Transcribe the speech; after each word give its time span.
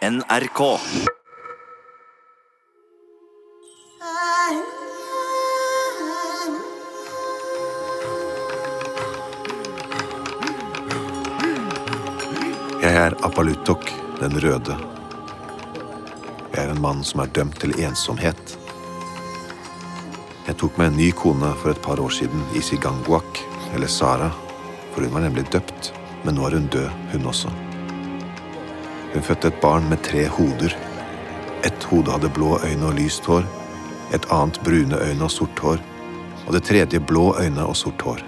NRK. 0.00 0.60
Jeg 12.80 12.96
er 12.96 13.12
Apalutok 13.20 13.84
den 14.22 14.40
røde. 14.40 14.78
Jeg 16.48 16.64
er 16.64 16.70
en 16.70 16.80
mann 16.80 17.04
som 17.04 17.20
er 17.20 17.28
dømt 17.36 17.60
til 17.60 17.76
ensomhet. 17.84 18.56
Jeg 20.48 20.56
tok 20.56 20.80
meg 20.80 20.94
en 20.94 20.96
ny 21.04 21.12
kone 21.12 21.52
for 21.60 21.76
et 21.76 21.84
par 21.84 22.00
år 22.00 22.16
siden 22.22 22.48
i 22.56 22.64
Siganguak, 22.64 23.44
eller 23.76 23.92
Sara, 23.92 24.32
for 24.94 25.04
hun 25.04 25.12
var 25.12 25.28
nemlig 25.28 25.50
døpt, 25.52 25.92
men 26.24 26.40
nå 26.40 26.48
er 26.48 26.56
hun 26.56 26.72
død, 26.72 26.88
hun 27.12 27.34
også. 27.34 27.52
Hun 29.14 29.22
fødte 29.26 29.48
et 29.50 29.60
barn 29.62 29.88
med 29.90 30.02
tre 30.06 30.26
hoder. 30.30 30.76
Ett 31.66 31.82
hode 31.90 32.12
hadde 32.14 32.30
blå 32.30 32.58
øyne 32.64 32.86
og 32.86 32.94
lyst 32.94 33.26
hår, 33.26 33.46
et 34.14 34.26
annet 34.30 34.60
brune 34.64 34.98
øyne 35.02 35.26
og 35.26 35.30
sort 35.34 35.58
hår, 35.58 35.80
og 36.46 36.52
det 36.54 36.62
tredje 36.68 37.00
blå 37.00 37.34
øyne 37.40 37.64
og 37.66 37.76
sort 37.76 38.02
hår. 38.06 38.22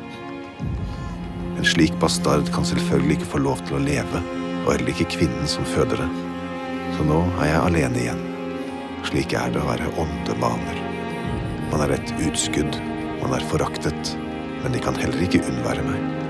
En 1.58 1.64
slik 1.64 1.94
bastard 2.02 2.50
kan 2.54 2.66
selvfølgelig 2.66 3.20
ikke 3.20 3.30
få 3.34 3.38
lov 3.38 3.62
til 3.66 3.78
å 3.78 3.82
leve, 3.84 4.22
og 4.64 4.72
heller 4.72 4.90
ikke 4.90 5.10
kvinnen 5.14 5.46
som 5.50 5.66
føder 5.70 6.02
det. 6.02 6.08
Så 6.96 7.06
nå 7.06 7.20
er 7.38 7.52
jeg 7.52 7.62
alene 7.62 8.02
igjen. 8.02 8.24
Slik 9.06 9.36
er 9.38 9.54
det 9.54 9.62
å 9.62 9.68
være 9.68 9.92
åndebaner. 10.02 10.82
Man 11.70 11.86
er 11.86 11.94
et 11.94 12.14
utskudd, 12.26 12.80
man 13.22 13.38
er 13.38 13.46
foraktet, 13.52 14.16
men 14.64 14.74
de 14.74 14.82
kan 14.82 14.98
heller 14.98 15.22
ikke 15.22 15.44
unnvære 15.46 15.86
meg. 15.86 16.21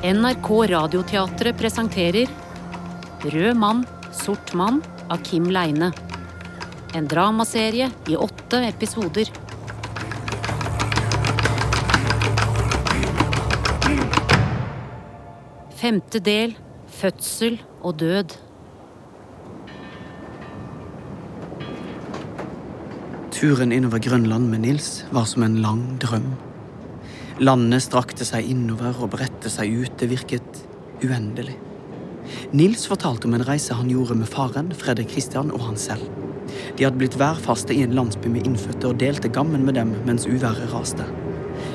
NRK 0.00 0.48
Radioteatret 0.70 1.58
presenterer 1.60 2.28
Rød 3.20 3.56
mann, 3.60 3.82
sort 4.16 4.54
mann 4.56 4.78
av 5.12 5.20
Kim 5.20 5.50
Leine. 5.52 5.90
En 6.96 7.04
dramaserie 7.04 7.90
i 8.08 8.16
åtte 8.16 8.62
episoder. 8.64 9.28
Femte 15.76 16.24
del 16.24 16.56
Fødsel 16.88 17.60
og 17.82 18.00
død. 18.00 18.38
Turen 23.36 23.72
innover 23.72 24.00
Grønland 24.00 24.48
med 24.48 24.64
Nils 24.64 24.94
var 25.12 25.28
som 25.28 25.44
en 25.44 25.60
lang 25.60 25.90
drøm. 26.00 26.32
Landet 27.40 27.86
strakte 27.86 28.26
seg 28.28 28.50
innover 28.52 28.98
og 29.00 29.14
bredte 29.14 29.48
seg 29.48 29.72
ut. 29.72 29.94
Det 29.96 30.10
virket 30.10 30.58
uendelig. 31.00 31.54
Nils 32.52 32.84
fortalte 32.84 33.30
om 33.30 33.36
en 33.38 33.44
reise 33.48 33.72
han 33.78 33.88
gjorde 33.88 34.18
med 34.20 34.28
faren, 34.28 34.68
Fredrik 34.76 35.08
Christian 35.14 35.48
og 35.56 35.64
han 35.64 35.78
selv. 35.80 36.04
De 36.76 36.84
hadde 36.84 37.00
blitt 37.00 37.16
værfaste 37.16 37.72
i 37.72 37.80
en 37.86 37.96
landsby 37.96 38.28
med 38.28 38.44
innfødte 38.44 38.90
og 38.90 39.00
delte 39.00 39.32
gammen 39.32 39.64
med 39.64 39.78
dem 39.80 39.94
mens 40.04 40.28
uværet 40.28 40.68
raste. 40.74 41.06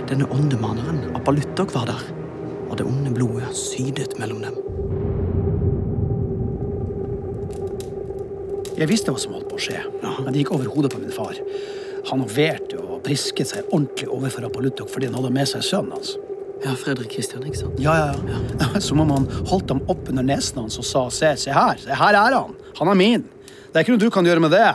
Denne 0.05 0.29
åndemaneren, 0.29 1.01
Apaluttok, 1.17 1.73
var 1.73 1.89
der, 1.89 2.05
og 2.69 2.77
det 2.77 2.85
onde 2.85 3.15
blodet 3.15 3.49
sydet 3.57 4.19
mellom 4.21 4.45
dem. 4.45 4.61
Jeg 8.75 8.91
visste 8.91 9.09
hva 9.09 9.17
som 9.17 9.33
holdt 9.33 9.49
på 9.49 9.57
å 9.57 9.65
skje, 9.65 9.81
men 10.03 10.29
det 10.29 10.43
gikk 10.43 10.53
over 10.59 10.69
hodet 10.69 10.93
på 10.93 11.01
min 11.01 11.15
far. 11.15 11.41
Han 12.11 12.21
overte 12.21 12.84
og 13.05 13.45
seg 13.45 13.67
ordentlig 13.71 14.07
overfor 14.09 14.47
Apollutok 14.47 14.89
fordi 14.91 15.09
han 15.09 15.17
hadde 15.19 15.33
med 15.35 15.49
seg 15.49 15.63
sønnen 15.65 15.95
hans. 15.97 16.15
Ja, 16.63 16.73
Fredrik 16.79 17.11
Kristian, 17.13 17.43
ikke 17.45 17.59
sant? 17.59 17.79
Ja, 17.83 17.93
ja, 17.99 18.39
ja. 18.59 18.81
Som 18.81 19.03
om 19.03 19.11
han 19.13 19.27
holdt 19.49 19.69
ham 19.69 19.83
opp 19.91 20.07
under 20.09 20.25
nesen 20.25 20.63
hans 20.63 20.79
og 20.81 20.87
sa 20.87 21.03
se, 21.13 21.33
se 21.37 21.53
her, 21.53 21.77
se 21.81 21.97
her 21.99 22.17
er 22.17 22.37
han. 22.37 22.55
Han 22.79 22.91
er 22.91 22.97
min. 22.97 23.25
Det 23.69 23.75
er 23.75 23.83
ikke 23.83 23.95
noe 23.95 24.01
du 24.05 24.13
kan 24.13 24.25
gjøre 24.25 24.41
med 24.45 24.55
det. 24.55 24.71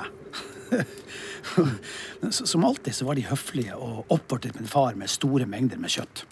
Som 2.30 2.66
alltid 2.68 2.94
så 2.94 3.06
var 3.08 3.16
de 3.16 3.24
høflige 3.26 3.74
og 3.74 4.12
oppvartet 4.12 4.58
min 4.58 4.68
far 4.68 4.94
med 4.98 5.10
store 5.10 5.48
mengder 5.48 5.80
med 5.80 5.91
kjøtt. 5.91 6.26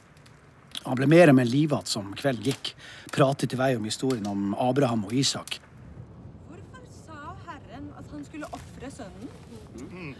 Han 0.85 0.99
ble 1.01 1.09
mer 1.11 1.33
og 1.33 1.39
mer 1.41 1.49
livatt 1.49 1.89
som 1.91 2.13
kvelden 2.17 2.45
gikk, 2.45 2.75
pratet 3.13 3.53
i 3.53 3.59
vei 3.59 3.73
om 3.77 3.89
historien 3.89 4.27
om 4.29 4.53
Abraham 4.63 5.07
og 5.09 5.15
Isak. 5.17 5.59
Hvorfor 6.49 6.85
sa 6.93 7.35
Herren 7.49 7.89
at 7.99 8.13
han 8.13 8.25
skulle 8.29 8.53
ofre 8.53 8.93
sønnen? 8.95 10.15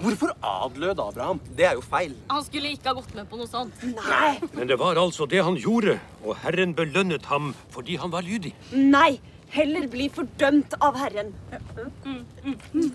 Hvorfor 0.00 0.32
adlød 0.44 1.00
Abraham? 1.02 1.40
Det 1.56 1.66
er 1.66 1.74
jo 1.78 1.82
feil. 1.84 2.14
Han 2.30 2.44
skulle 2.46 2.70
ikke 2.74 2.90
ha 2.92 2.96
gått 2.98 3.14
med 3.16 3.28
på 3.30 3.38
noe 3.40 3.50
sånt. 3.50 3.84
Nei! 3.96 4.38
Men 4.54 4.68
det 4.70 4.78
var 4.80 4.98
altså 5.00 5.26
det 5.30 5.42
han 5.44 5.56
gjorde, 5.60 5.98
og 6.24 6.36
Herren 6.44 6.74
belønnet 6.78 7.26
ham 7.30 7.52
fordi 7.74 7.96
han 8.00 8.12
var 8.14 8.22
lydig. 8.26 8.54
Nei! 8.72 9.16
Heller 9.54 9.84
bli 9.86 10.08
fordømt 10.10 10.72
av 10.82 10.96
Herren. 10.98 11.28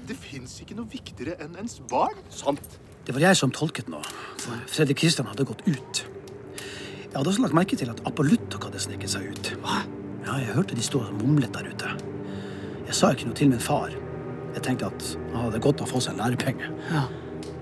Det 0.10 0.18
fins 0.20 0.58
ikke 0.64 0.76
noe 0.76 0.90
viktigere 0.92 1.38
enn 1.44 1.54
ens 1.62 1.78
barn. 1.92 2.18
Sant. 2.34 2.80
Det 3.08 3.16
var 3.16 3.24
jeg 3.30 3.38
som 3.40 3.52
tolket 3.56 3.88
nå, 3.90 4.02
for 4.42 4.60
Fredrik 4.70 5.00
Kristian 5.00 5.30
hadde 5.30 5.46
gått 5.48 5.64
ut. 5.70 6.02
Jeg 6.60 7.16
hadde 7.16 7.32
også 7.32 7.42
lagt 7.46 7.56
merke 7.58 7.78
til 7.80 7.90
at 7.90 8.02
Apollutok 8.06 8.68
hadde 8.68 8.82
sneket 8.84 9.14
seg 9.16 9.32
ut. 9.32 9.54
Hva? 9.64 9.80
Ja, 10.28 10.36
Jeg 10.44 10.54
hørte 10.58 10.76
de 10.78 10.84
stå 10.86 11.00
og 11.08 11.16
mumlet 11.24 11.54
der 11.56 11.72
ute. 11.72 11.94
Jeg 12.90 12.98
sa 12.98 13.14
ikke 13.16 13.30
noe 13.32 13.38
til 13.40 13.50
min 13.50 13.64
far. 13.64 13.96
Jeg 14.60 14.66
tenkte 14.74 14.90
at 14.92 15.06
han 15.32 15.46
hadde 15.46 15.62
godt 15.64 15.80
av 15.80 15.88
å 15.88 15.94
få 15.94 16.02
seg 16.04 16.18
en 16.18 16.20
lærepenge. 16.26 16.70
Ja. 16.92 17.06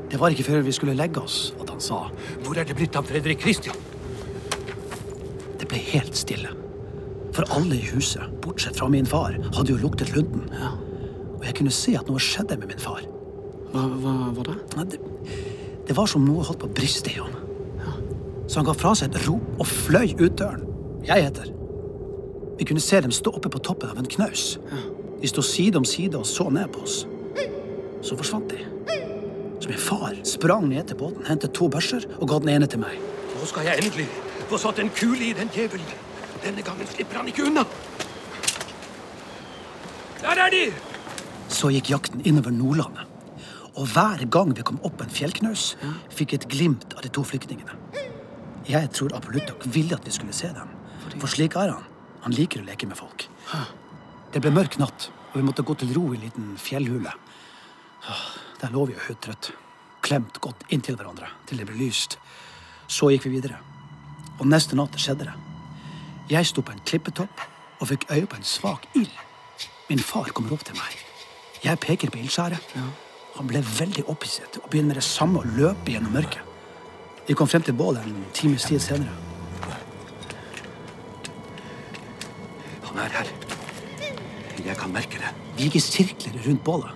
Det 0.10 0.18
var 0.18 0.34
ikke 0.34 0.48
før 0.48 0.64
vi 0.66 0.72
skulle 0.74 0.96
legge 0.98 1.22
oss 1.22 1.52
at 1.60 1.70
han 1.70 1.82
sa 1.84 1.98
Hvor 2.46 2.58
er 2.58 2.66
det 2.66 2.78
blitt 2.80 2.96
av 2.98 3.06
Fredrik 3.06 3.44
Christian? 3.44 3.76
Det 5.60 5.68
ble 5.70 5.82
helt 5.92 6.18
stille. 6.18 6.54
For 7.36 7.46
alle 7.54 7.78
i 7.78 7.90
huset, 7.92 8.24
bortsett 8.42 8.80
fra 8.80 8.88
min 8.90 9.06
far, 9.06 9.36
hadde 9.54 9.76
jo 9.76 9.82
luktet 9.84 10.10
lunden. 10.16 10.48
Og 11.38 11.46
jeg 11.46 11.58
kunne 11.60 11.74
se 11.76 11.94
at 12.00 12.10
noe 12.10 12.24
skjedde 12.24 12.58
med 12.58 12.72
min 12.72 12.82
far. 12.82 13.04
Hva 13.76 13.84
hva 14.02 14.16
var 14.40 14.50
det? 14.50 14.58
Nei, 14.80 14.88
Det, 14.96 15.00
det 15.92 15.98
var 16.00 16.10
som 16.10 16.26
noe 16.26 16.46
holdt 16.48 16.64
på 16.64 16.72
å 16.72 16.76
briste 16.80 17.14
i 17.14 17.20
ham. 17.20 17.36
Så 18.48 18.58
han 18.62 18.66
ga 18.66 18.74
fra 18.80 18.96
seg 18.98 19.12
et 19.12 19.28
rop 19.28 19.60
og 19.60 19.70
fløy 19.70 20.16
ut 20.18 20.40
døren. 20.40 20.66
Jeg 21.06 21.28
heter. 21.28 21.52
Vi 22.58 22.66
kunne 22.66 22.82
se 22.82 23.04
dem 23.06 23.14
stå 23.14 23.36
oppe 23.38 23.52
på 23.54 23.62
toppen 23.62 23.92
av 23.92 24.00
en 24.02 24.10
knaus. 24.18 24.56
De 25.22 25.28
sto 25.28 25.42
side 25.42 25.78
om 25.80 25.86
side 25.86 26.18
og 26.18 26.26
så 26.30 26.50
ned 26.54 26.68
på 26.74 26.84
oss. 26.86 27.06
Så 28.06 28.18
forsvant 28.18 28.50
de. 28.52 28.64
Så 29.60 29.70
min 29.70 29.82
far 29.82 30.16
sprang 30.24 30.68
ned 30.70 30.84
til 30.88 31.00
båten, 31.00 31.26
hentet 31.26 31.56
to 31.58 31.68
børser 31.70 32.06
og 32.20 32.28
ga 32.30 32.40
den 32.44 32.54
ene 32.54 32.68
til 32.70 32.82
meg. 32.84 33.00
Nå 33.34 33.48
skal 33.50 33.66
jeg 33.68 33.82
endelig 33.82 34.08
få 34.48 34.60
satt 34.62 34.80
en 34.80 34.92
kule 34.94 35.30
i 35.30 35.34
den 35.38 35.50
djevelen. 35.54 36.06
Denne 36.44 36.64
gangen 36.64 36.88
slipper 36.88 37.20
han 37.20 37.30
ikke 37.32 37.48
unna. 37.50 37.66
Der 40.22 40.44
er 40.46 40.54
de! 40.54 40.64
Så 41.50 41.72
gikk 41.74 41.90
jakten 41.92 42.22
innover 42.28 42.54
Nordlandet. 42.54 43.06
Og 43.78 43.86
hver 43.94 44.24
gang 44.34 44.54
vi 44.58 44.66
kom 44.66 44.80
opp 44.88 45.02
en 45.04 45.12
fjellknaus, 45.14 45.76
fikk 46.10 46.34
jeg 46.34 46.42
et 46.42 46.48
glimt 46.54 46.96
av 46.98 47.04
de 47.06 47.12
to 47.14 47.22
flyktningene. 47.26 47.78
Jeg 48.68 48.90
tror 48.94 49.14
Apollutok 49.16 49.68
ville 49.74 49.96
at 49.96 50.06
vi 50.06 50.14
skulle 50.16 50.36
se 50.36 50.50
dem. 50.54 50.72
For 51.18 51.30
slik 51.32 51.56
er 51.56 51.76
han. 51.76 51.86
Han 52.26 52.34
liker 52.36 52.64
å 52.64 52.68
leke 52.68 52.90
med 52.90 52.98
folk. 53.00 53.28
Det 54.38 54.44
ble 54.46 54.52
mørk 54.54 54.76
natt, 54.78 55.08
og 55.32 55.40
vi 55.40 55.42
måtte 55.42 55.64
gå 55.66 55.74
til 55.82 55.96
ro 55.96 56.12
i 56.12 56.18
en 56.20 56.22
liten 56.28 56.50
fjellhule. 56.62 57.10
Der 58.62 58.70
lå 58.70 58.84
vi 58.86 58.94
og 58.94 59.08
høytrøtt, 59.08 59.48
klemt 60.06 60.36
godt 60.46 60.62
inntil 60.70 60.94
hverandre 60.94 61.32
til 61.50 61.58
det 61.58 61.66
ble 61.66 61.74
lyst. 61.80 62.20
Så 62.86 63.10
gikk 63.10 63.26
vi 63.26 63.32
videre. 63.40 63.58
Og 64.38 64.46
neste 64.46 64.78
natt 64.78 64.94
skjedde 65.02 65.26
det. 65.26 65.34
Jeg 66.30 66.46
sto 66.46 66.62
på 66.62 66.76
en 66.76 66.84
klippetopp 66.86 67.42
og 67.80 67.90
fikk 67.90 68.06
øye 68.12 68.28
på 68.30 68.38
en 68.38 68.46
svak 68.46 68.86
ild. 68.94 69.16
Min 69.90 70.06
far 70.06 70.30
kommer 70.30 70.54
opp 70.54 70.68
til 70.70 70.78
meg. 70.78 71.02
Jeg 71.64 71.82
peker 71.88 72.14
på 72.14 72.22
ildskjæret. 72.22 72.76
Han 73.40 73.50
ble 73.50 73.64
veldig 73.66 74.06
opphisset 74.06 74.62
og 74.62 74.70
begynner 74.70 74.94
med 74.94 75.02
det 75.02 75.08
samme 75.08 75.42
å 75.42 75.56
løpe 75.58 75.96
gjennom 75.96 76.14
mørket. 76.14 76.46
Vi 77.26 77.34
kom 77.34 77.50
frem 77.50 77.66
til 77.66 77.74
bålet 77.82 78.06
en 78.06 78.22
times 78.38 78.70
tid 78.70 78.86
senere. 78.86 79.18
Jeg 84.88 84.94
kan 84.94 85.02
merke 85.02 85.20
det. 85.20 85.30
Vi 85.58 85.66
gikk 85.66 85.76
i 85.76 85.80
sirkler 85.84 86.36
rundt 86.46 86.64
bålet. 86.64 86.92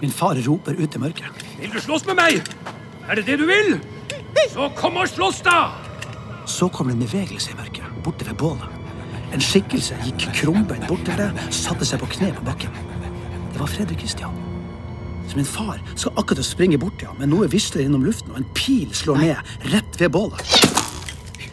Min 0.00 0.10
far 0.10 0.34
roper 0.42 0.74
ut 0.74 0.94
i 0.96 0.98
mørket. 0.98 1.44
Vil 1.60 1.70
du 1.70 1.78
slåss 1.78 2.06
med 2.08 2.16
meg? 2.18 2.48
Er 3.06 3.14
det 3.14 3.26
det 3.28 3.36
du 3.38 3.44
vil? 3.46 3.76
Så 4.50 4.66
kom 4.74 4.96
og 4.98 5.06
slåss, 5.06 5.38
da! 5.46 5.70
Så 6.50 6.66
kom 6.68 6.90
det 6.90 6.96
en 6.96 7.04
bevegelse 7.04 7.52
i 7.52 7.54
mørket, 7.54 7.86
borte 8.02 8.26
ved 8.26 8.34
bålet. 8.40 8.66
En 9.32 9.44
skikkelse 9.44 10.00
gikk 10.02 10.24
krumbeint 10.34 10.88
bort 10.90 11.04
til 11.06 11.14
det, 11.20 11.28
satte 11.54 11.86
seg 11.86 12.02
på 12.02 12.10
kne 12.16 12.32
på 12.34 12.42
bakken. 12.48 12.74
Det 13.52 13.62
var 13.62 13.70
Fredrik 13.70 14.02
Kristian. 14.02 14.34
Så 15.30 15.38
min 15.38 15.46
far 15.46 15.78
skal 15.94 16.18
akkurat 16.18 16.42
å 16.42 16.48
springe 16.48 16.80
bort 16.82 16.98
til 16.98 17.12
ham, 17.12 17.22
men 17.22 17.30
noe 17.30 17.46
visler 17.52 17.86
gjennom 17.86 18.02
luften, 18.02 18.34
og 18.34 18.42
en 18.42 18.50
pil 18.58 18.90
slår 18.98 19.22
ned 19.22 19.70
rett 19.70 20.02
ved 20.02 20.10
bålet. 20.10 20.58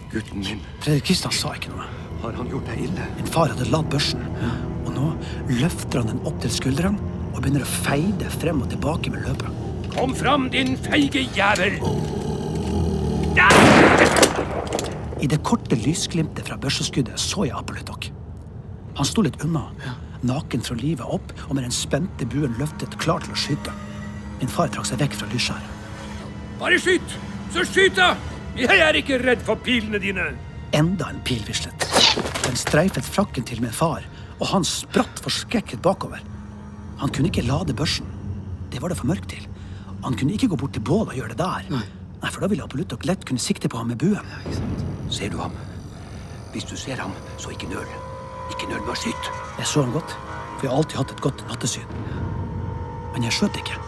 Gutten 0.10 0.42
min, 0.42 0.66
Fredrik 0.81 1.12
Kristian 1.12 1.36
sa 1.36 1.54
ikke 1.54 1.75
noe. 1.75 1.86
har 2.19 2.33
han 2.36 2.50
gjort 2.51 2.74
deg 2.74 2.88
ille? 2.89 3.06
Min 3.21 3.30
far 3.31 3.54
hadde 3.54 3.69
ladd 3.69 3.94
børsen, 3.94 4.25
nå 5.00 5.13
løfter 5.62 6.01
han 6.04 6.13
den 6.13 6.22
opp 6.28 6.40
til 6.44 6.54
skuldrene 6.54 7.16
og 7.34 7.42
begynner 7.42 7.63
å 7.63 7.74
feide 7.86 8.30
frem 8.40 8.62
og 8.63 8.72
tilbake 8.74 9.13
med 9.13 9.24
løpet. 9.28 9.66
Kom 9.96 10.13
fram, 10.18 10.50
din 10.54 10.75
feige 10.78 11.25
jævel! 11.36 11.80
I 15.19 15.28
det 15.28 15.42
korte 15.44 15.75
lysglimtet 15.80 16.48
fra 16.48 16.57
børseskuddet 16.60 17.19
så 17.19 17.46
jeg 17.48 17.56
Apollytok. 17.57 18.10
Han 19.00 19.07
sto 19.07 19.24
litt 19.24 19.40
unna, 19.44 19.66
naken 20.28 20.63
fra 20.63 20.75
livet 20.80 21.07
opp 21.07 21.34
og 21.48 21.56
med 21.56 21.66
den 21.66 21.75
spente 21.75 22.28
buen 22.31 22.56
løftet, 22.60 22.95
klar 23.00 23.24
til 23.24 23.36
å 23.36 23.40
skyte. 23.40 23.75
Min 24.40 24.52
far 24.52 24.72
trakk 24.72 24.88
seg 24.88 25.02
vekk 25.04 25.18
fra 25.19 25.30
lysskjæret. 25.34 25.75
Bare 26.60 26.80
skyt! 26.80 27.18
Så 27.54 27.66
skyt, 27.68 27.95
da! 27.98 28.13
Jeg 28.60 28.80
er 28.84 28.98
ikke 29.00 29.19
redd 29.22 29.44
for 29.48 29.60
pilene 29.63 30.00
dine. 30.04 30.31
Enda 30.75 31.10
en 31.10 31.22
pil 31.25 31.42
vislet. 31.48 31.86
Den 32.44 32.57
streifet 32.60 33.06
frakken 33.06 33.45
til 33.48 33.62
min 33.63 33.74
far, 33.74 34.04
og 34.40 34.48
han 34.54 34.68
spratt 34.68 35.22
forskrekket 35.24 35.82
bakover. 35.84 36.24
Han 37.00 37.12
kunne 37.16 37.30
ikke 37.32 37.46
lade 37.48 37.76
børsen. 37.76 38.08
Det 38.72 38.82
var 38.82 38.92
det 38.92 39.00
for 39.00 39.10
mørkt 39.10 39.30
til. 39.34 39.46
Han 40.04 40.16
kunne 40.16 40.34
ikke 40.36 40.48
gå 40.52 40.60
bort 40.60 40.74
til 40.76 40.84
bålet 40.84 41.14
og 41.14 41.20
gjøre 41.20 41.34
det 41.34 41.42
der. 41.42 41.66
Nei. 41.74 41.86
For 42.30 42.44
da 42.44 42.50
ville 42.52 42.64
Apollutok 42.64 43.06
lett 43.08 43.26
kunne 43.28 43.40
sikte 43.40 43.70
på 43.72 43.80
ham 43.80 43.92
med 43.92 44.00
buen. 44.00 44.28
Ser 45.12 45.32
du 45.32 45.40
ham? 45.40 45.56
Hvis 46.54 46.68
du 46.68 46.76
ser 46.80 47.00
ham, 47.00 47.12
så 47.38 47.52
ikke 47.54 47.70
nøl. 47.72 47.88
Ikke 48.52 48.68
nøl 48.72 48.82
med 48.84 48.96
å 48.96 49.00
skyte. 49.00 49.36
Jeg 49.60 49.68
så 49.68 49.84
ham 49.84 49.94
godt, 49.96 50.16
for 50.58 50.66
jeg 50.66 50.72
har 50.72 50.82
alltid 50.82 51.00
hatt 51.02 51.14
et 51.16 51.24
godt 51.24 51.46
nattesyn. 51.52 51.96
Men 53.14 53.28
jeg 53.28 53.36
skjøt 53.36 53.60
ikke. 53.60 53.80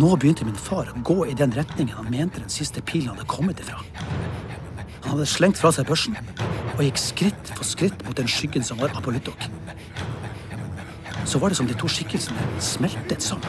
Nå 0.00 0.14
begynte 0.16 0.46
min 0.48 0.56
far 0.56 0.88
å 0.88 1.04
gå 1.04 1.18
i 1.28 1.36
den 1.36 1.52
retningen 1.56 1.96
han 1.98 2.08
mente 2.12 2.40
den 2.40 2.52
siste 2.52 2.80
pilen 2.80 3.12
hadde 3.12 3.28
kommet 3.28 3.60
ifra. 3.60 3.80
Han 5.02 5.14
hadde 5.14 5.28
slengt 5.28 5.60
fra 5.60 5.72
seg 5.74 5.88
børsen 5.88 6.16
og 6.76 6.82
gikk 6.86 7.00
skritt 7.00 7.52
for 7.56 7.66
skritt 7.66 8.04
mot 8.06 8.16
den 8.16 8.28
skyggen 8.30 8.64
som 8.64 8.80
var 8.80 8.94
Apollytok. 8.96 9.48
Så 11.28 11.38
var 11.38 11.52
det 11.52 11.56
som 11.58 11.68
de 11.68 11.76
to 11.78 11.88
skikkelsene 11.90 12.46
smeltet 12.62 13.22
sammen. 13.22 13.48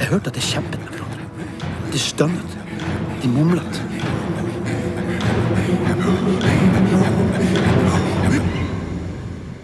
Jeg 0.00 0.08
hørte 0.10 0.30
at 0.32 0.36
de 0.36 0.42
kjempet 0.44 0.80
med 0.80 0.94
hverandre. 0.94 1.70
De 1.92 1.98
stønnet. 2.00 2.56
De 3.22 3.28
mumlet. 3.28 3.80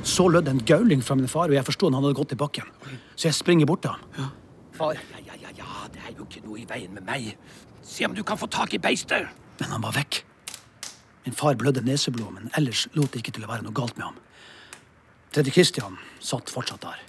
Så 0.07 0.29
lød 0.29 0.49
en 0.49 0.61
gauling 0.65 1.05
fra 1.05 1.15
min 1.15 1.29
far, 1.29 1.49
og 1.51 1.55
jeg 1.55 1.65
forsto 1.65 1.91
han 1.91 1.99
hadde 1.99 2.17
gått 2.17 2.33
i 2.33 2.41
bakken. 2.41 2.69
Så 3.17 3.29
jeg 3.29 3.35
springer 3.37 3.67
bort 3.67 3.83
til 3.85 3.91
ham. 3.91 4.31
Far, 4.77 4.93
ja, 4.93 5.25
ja, 5.27 5.41
ja, 5.41 5.53
ja, 5.57 5.89
det 5.93 6.05
er 6.05 6.15
jo 6.19 6.29
ikke 6.29 6.45
noe 6.45 6.61
i 6.61 6.69
veien 6.69 6.93
med 6.95 7.05
meg. 7.09 7.35
Se 7.83 8.05
om 8.07 8.15
du 8.17 8.23
kan 8.25 8.39
få 8.41 8.49
tak 8.53 8.75
i 8.77 8.81
beistet. 8.83 9.29
Men 9.61 9.77
han 9.77 9.85
var 9.85 9.97
vekk. 9.97 10.26
Min 11.27 11.35
far 11.35 11.55
blødde 11.59 11.83
neseblod, 11.83 12.31
men 12.33 12.51
ellers 12.57 12.87
lot 12.95 13.11
det 13.13 13.25
ikke 13.25 13.33
til 13.35 13.45
å 13.45 13.51
være 13.51 13.67
noe 13.67 13.75
galt 13.75 13.97
med 13.99 14.07
ham. 14.07 14.19
Tredje 15.35 15.53
Kristian 15.57 15.97
satt 16.23 16.53
fortsatt 16.55 16.85
der. 16.87 17.01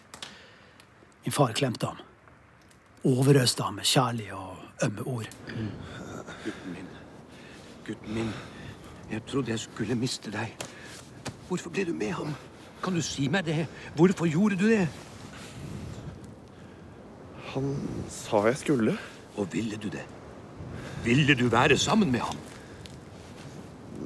Min 1.25 1.35
far 1.35 1.53
klemte 1.53 1.91
ham. 1.91 2.01
Overøste 3.05 3.63
ham 3.63 3.77
med 3.77 3.85
kjærlige 3.85 4.33
og 4.33 4.87
ømme 4.87 5.05
ord. 5.05 5.29
Gutten 6.43 6.73
min. 6.73 6.89
Gutten 7.85 8.17
min. 8.17 8.33
Jeg 9.11 9.21
trodde 9.29 9.53
jeg 9.53 9.61
skulle 9.67 9.95
miste 9.95 10.33
deg. 10.33 10.65
Hvorfor 11.47 11.69
ble 11.69 11.85
du 11.85 11.93
med 11.93 12.11
ham? 12.17 12.33
Kan 12.83 12.97
du 12.97 13.05
si 13.05 13.29
meg 13.29 13.45
det? 13.45 13.67
Hvorfor 13.95 14.25
gjorde 14.25 14.57
du 14.57 14.65
det? 14.71 14.87
Han 17.53 17.69
sa 18.09 18.47
jeg 18.49 18.57
skulle. 18.65 18.97
Og 19.37 19.53
ville 19.53 19.77
du 19.77 19.91
det? 19.93 20.03
Ville 21.05 21.37
du 21.37 21.47
være 21.53 21.77
sammen 21.77 22.11
med 22.11 22.25
ham? 22.25 22.46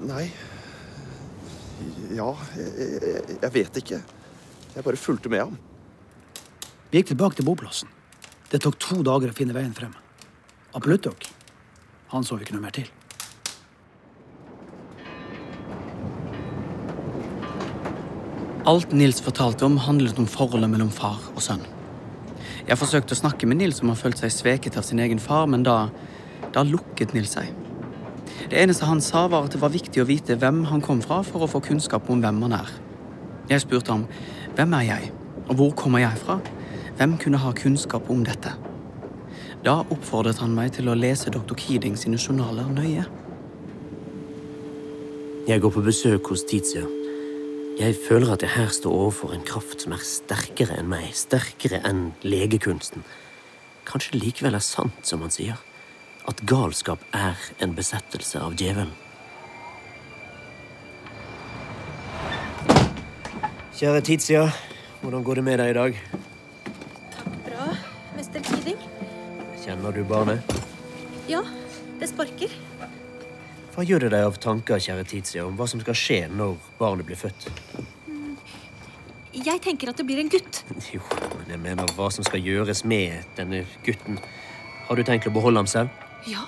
Nei 0.01 0.25
Ja, 2.12 2.31
jeg, 2.57 2.71
jeg, 2.77 3.38
jeg 3.42 3.51
vet 3.56 3.77
ikke. 3.81 4.00
Jeg 4.75 4.83
bare 4.86 5.00
fulgte 5.00 5.30
med 5.31 5.45
ham. 5.45 5.53
Vi 6.92 7.00
gikk 7.00 7.13
tilbake 7.13 7.38
til 7.38 7.48
boplassen. 7.48 7.89
Det 8.51 8.59
tok 8.62 8.75
to 8.83 8.98
dager 9.06 9.31
å 9.31 9.36
finne 9.36 9.56
veien 9.56 9.71
frem. 9.75 9.94
Apollytok, 10.75 11.24
han 12.12 12.27
så 12.27 12.36
vi 12.36 12.45
ikke 12.45 12.57
noe 12.57 12.65
mer 12.65 12.75
til. 12.75 12.89
Alt 18.68 18.92
Nils 18.94 19.24
fortalte 19.24 19.65
om, 19.65 19.80
handlet 19.88 20.19
om 20.21 20.27
forholdet 20.30 20.69
mellom 20.69 20.92
far 20.94 21.24
og 21.31 21.42
sønn. 21.42 21.63
Jeg 22.68 22.77
forsøkte 22.77 23.15
å 23.15 23.21
snakke 23.24 23.47
med 23.50 23.62
Nils 23.63 23.80
som 23.80 23.89
har 23.89 24.00
følt 24.00 24.19
seg 24.21 24.36
sveket 24.36 24.77
av 24.77 24.86
sin 24.86 25.01
egen 25.01 25.19
far, 25.19 25.47
men 25.50 25.63
da, 25.65 25.86
da 26.54 26.68
lukket 26.68 27.15
Nils 27.15 27.33
seg. 27.39 27.50
Det 28.50 28.58
eneste 28.58 28.88
han 28.90 29.02
sa, 29.04 29.28
var 29.28 29.46
at 29.46 29.54
det 29.54 29.62
var 29.62 29.74
viktig 29.74 30.02
å 30.02 30.08
vite 30.10 30.38
hvem 30.40 30.64
han 30.72 30.82
kom 30.84 31.02
fra 31.04 31.22
for 31.28 31.46
å 31.46 31.50
få 31.52 31.62
kunnskap 31.64 32.10
om 32.10 32.24
hvem 32.24 32.42
han 32.48 32.58
er. 32.62 32.74
Jeg 33.52 33.66
spurte 33.66 33.94
ham 33.94 34.08
hvem 34.58 34.74
er 34.80 34.88
jeg, 34.88 35.12
og 35.48 35.56
hvor 35.60 35.72
kommer 35.78 36.04
jeg 36.04 36.18
fra? 36.20 36.40
Hvem 36.98 37.18
kunne 37.22 37.40
ha 37.42 37.54
kunnskap 37.56 38.10
om 38.12 38.26
dette? 38.28 38.54
Da 39.66 39.82
oppfordret 39.94 40.42
han 40.42 40.56
meg 40.58 40.74
til 40.76 40.90
å 40.90 40.98
lese 40.98 41.32
dr. 41.34 41.54
Keating 41.58 41.96
sine 42.00 42.20
journaler 42.20 42.72
nøye. 42.74 43.06
Jeg 45.48 45.62
går 45.62 45.74
på 45.74 45.84
besøk 45.86 46.32
hos 46.34 46.44
Tizia. 46.50 46.84
Jeg 47.80 47.96
føler 47.98 48.34
at 48.34 48.44
jeg 48.46 48.54
her 48.54 48.70
står 48.74 48.94
overfor 48.94 49.32
en 49.34 49.46
kraft 49.48 49.86
som 49.86 49.96
er 49.96 50.04
sterkere 50.06 50.76
enn 50.78 50.90
meg, 50.92 51.08
sterkere 51.18 51.80
enn 51.88 52.12
legekunsten. 52.22 53.06
Kanskje 53.88 54.14
det 54.16 54.22
likevel 54.26 54.58
er 54.58 54.66
sant, 54.66 55.00
som 55.08 55.24
han 55.26 55.34
sier, 55.34 55.58
at 56.29 56.41
galskap 56.45 57.01
er 57.15 57.39
en 57.63 57.73
besettelse 57.77 58.41
av 58.41 58.57
djevelen. 58.59 58.94
Kjære 63.81 64.01
Tizia, 64.06 64.44
hvordan 65.01 65.23
går 65.25 65.39
det 65.39 65.44
med 65.47 65.57
deg 65.57 65.71
i 65.71 65.77
dag? 65.77 66.01
Takk 67.15 67.38
Bra, 67.47 67.69
mester 68.18 68.44
Keating. 68.45 68.83
Kjenner 69.63 69.95
du 69.95 70.03
barnet? 70.06 70.53
Ja, 71.29 71.41
det 71.97 72.12
sparker. 72.12 72.53
Hva 73.71 73.85
gjør 73.88 74.06
det 74.06 74.12
deg 74.13 74.27
av 74.27 74.38
tanker, 74.44 74.77
kjære 74.83 75.07
Tizia, 75.09 75.47
om 75.47 75.57
hva 75.57 75.65
som 75.71 75.81
skal 75.81 75.97
skje 75.97 76.19
når 76.29 76.59
barnet 76.77 77.07
blir 77.07 77.18
født? 77.18 77.50
Jeg 79.31 79.62
tenker 79.63 79.89
at 79.89 79.97
det 79.97 80.06
blir 80.06 80.19
en 80.21 80.29
gutt. 80.29 80.62
Jo, 80.91 81.01
men 81.39 81.50
jeg 81.56 81.62
mener 81.63 81.94
hva 81.97 82.12
som 82.13 82.25
skal 82.27 82.44
gjøres 82.45 82.83
med 82.85 83.25
denne 83.38 83.63
gutten. 83.85 84.19
Har 84.85 85.00
du 85.00 85.07
tenkt 85.07 85.25
å 85.25 85.33
beholde 85.33 85.63
ham 85.63 85.69
selv? 85.71 86.11
Ja, 86.29 86.45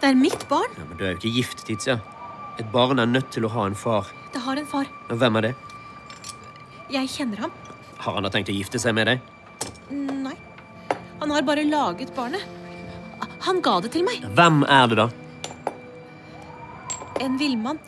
det 0.00 0.10
er 0.10 0.16
mitt 0.18 0.48
barn. 0.50 0.72
Ja, 0.76 0.84
men 0.88 0.98
du 0.98 1.04
er 1.04 1.14
jo 1.14 1.20
ikke 1.20 1.34
gift, 1.38 1.64
Tizia. 1.66 1.98
Et 2.60 2.68
barn 2.72 3.00
er 3.00 3.08
nødt 3.08 3.30
til 3.32 3.46
å 3.48 3.52
ha 3.54 3.66
en 3.66 3.76
far. 3.78 4.10
Det 4.32 4.42
har 4.44 4.58
en 4.60 4.66
far. 4.68 4.88
Og 5.08 5.20
hvem 5.20 5.38
er 5.40 5.48
det? 5.48 5.52
Jeg 6.92 7.08
kjenner 7.08 7.46
ham. 7.46 7.54
Har 8.02 8.18
han 8.18 8.26
da 8.26 8.32
tenkt 8.34 8.50
å 8.52 8.56
gifte 8.56 8.80
seg 8.82 8.96
med 8.98 9.08
deg? 9.08 9.22
Nei. 9.94 10.34
Han 11.22 11.32
har 11.32 11.46
bare 11.46 11.64
laget 11.64 12.12
barnet. 12.16 12.44
Han 13.46 13.62
ga 13.62 13.78
det 13.82 13.92
til 13.94 14.04
meg. 14.06 14.22
Hvem 14.36 14.62
er 14.70 14.90
det, 14.90 14.98
da? 15.00 15.08
En 17.22 17.38
villmann. 17.38 17.80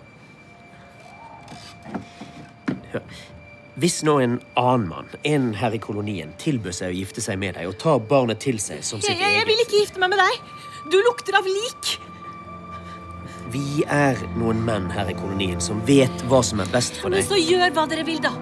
Hvis 3.75 4.01
nå 4.07 4.21
en 4.23 4.37
annen 4.59 4.87
mann, 4.89 5.09
en 5.27 5.49
her 5.59 5.75
i 5.75 5.81
kolonien, 5.83 6.31
tilbød 6.39 6.77
seg 6.77 6.93
å 6.93 6.95
gifte 6.95 7.23
seg 7.25 7.41
med 7.43 7.57
deg 7.59 7.67
og 7.71 7.75
ta 7.83 7.97
barnet 7.99 8.39
til 8.45 8.61
seg 8.63 8.85
som 8.87 9.03
Jeg, 9.03 9.09
sitt 9.09 9.19
jeg, 9.19 9.33
jeg 9.33 9.41
eget 9.41 9.51
vil 9.51 9.63
ikke 9.65 9.81
gifte 9.81 10.03
meg 10.03 10.13
med 10.15 10.23
deg. 10.23 10.53
Du 10.91 10.97
lukter 11.03 11.37
av 11.39 11.47
lik. 11.49 11.95
Vi 13.55 13.85
er 13.89 14.19
noen 14.39 14.61
menn 14.67 14.89
her 14.93 15.09
i 15.13 15.15
kolonien 15.17 15.61
som 15.63 15.81
vet 15.87 16.25
hva 16.31 16.41
som 16.45 16.61
er 16.65 16.71
best 16.73 16.97
for 17.01 17.13
Men 17.13 17.21
deg. 17.21 17.29
så 17.29 17.39
gjør 17.39 17.71
hva 17.77 17.85
dere 17.91 18.05
vil, 18.09 18.21
da. 18.25 18.33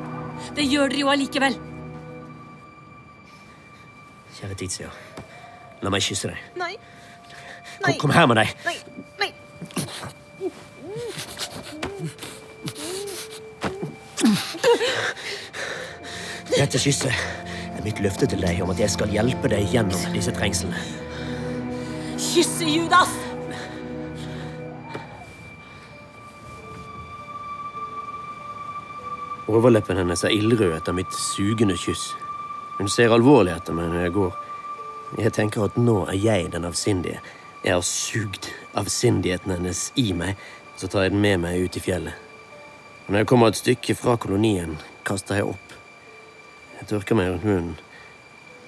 Det 0.56 0.64
gjør 0.66 0.92
dere 0.92 1.02
jo 1.04 1.10
allikevel. 1.12 1.58
Kjære 4.38 4.56
Tizia, 4.58 4.88
la 5.84 5.92
meg 5.92 6.02
kysse 6.02 6.32
deg. 6.32 6.40
Nei. 6.58 6.72
Kom, 7.82 7.94
kom 8.06 8.14
her 8.14 8.26
med 8.30 8.40
deg. 8.40 8.54
Nei. 8.66 8.76
Nei. 9.20 9.30
Dette 16.52 16.78
kysset 16.78 17.12
er 17.12 17.84
mitt 17.84 18.00
løfte 18.04 18.28
til 18.30 18.42
deg 18.44 18.60
om 18.62 18.70
at 18.72 18.80
jeg 18.82 18.92
skal 18.92 19.10
hjelpe 19.12 19.50
deg 19.50 19.66
gjennom 19.72 20.02
disse 20.14 20.34
trengslene. 20.36 20.78
Kysse 22.32 22.64
Judas! 22.64 23.08
Overleppen 29.48 29.96
hennes 29.96 30.24
er 30.24 30.32
ildrød 30.32 30.72
etter 30.78 30.96
mitt 30.96 31.12
sugende 31.12 31.76
kyss. 31.76 32.14
Hun 32.78 32.88
ser 32.88 33.12
alvorlig 33.12 33.52
etter 33.52 33.76
meg 33.76 33.90
når 33.92 34.06
jeg 34.06 34.14
går. 34.16 34.38
Jeg 35.20 35.34
tenker 35.36 35.66
at 35.66 35.76
nå 35.76 35.98
er 36.08 36.16
jeg 36.16 36.48
den 36.54 36.64
avsindige. 36.64 37.20
Jeg 37.66 37.76
har 37.76 37.84
sugd 37.84 38.48
avsindigheten 38.80 39.52
hennes 39.52 39.90
i 40.00 40.08
meg, 40.16 40.40
så 40.80 40.88
tar 40.88 41.04
jeg 41.04 41.12
den 41.12 41.20
med 41.20 41.42
meg 41.44 41.66
ut 41.66 41.76
i 41.76 41.84
fjellet. 41.84 42.16
Og 43.04 43.12
når 43.12 43.26
jeg 43.26 43.28
kommer 43.34 43.52
et 43.52 43.60
stykke 43.60 43.98
fra 43.98 44.16
kolonien, 44.16 44.78
kaster 45.04 45.42
jeg 45.42 45.52
opp. 45.52 45.76
Jeg 46.78 46.94
tørker 46.94 47.20
meg 47.20 47.34
rundt 47.34 47.44
munnen. 47.50 47.76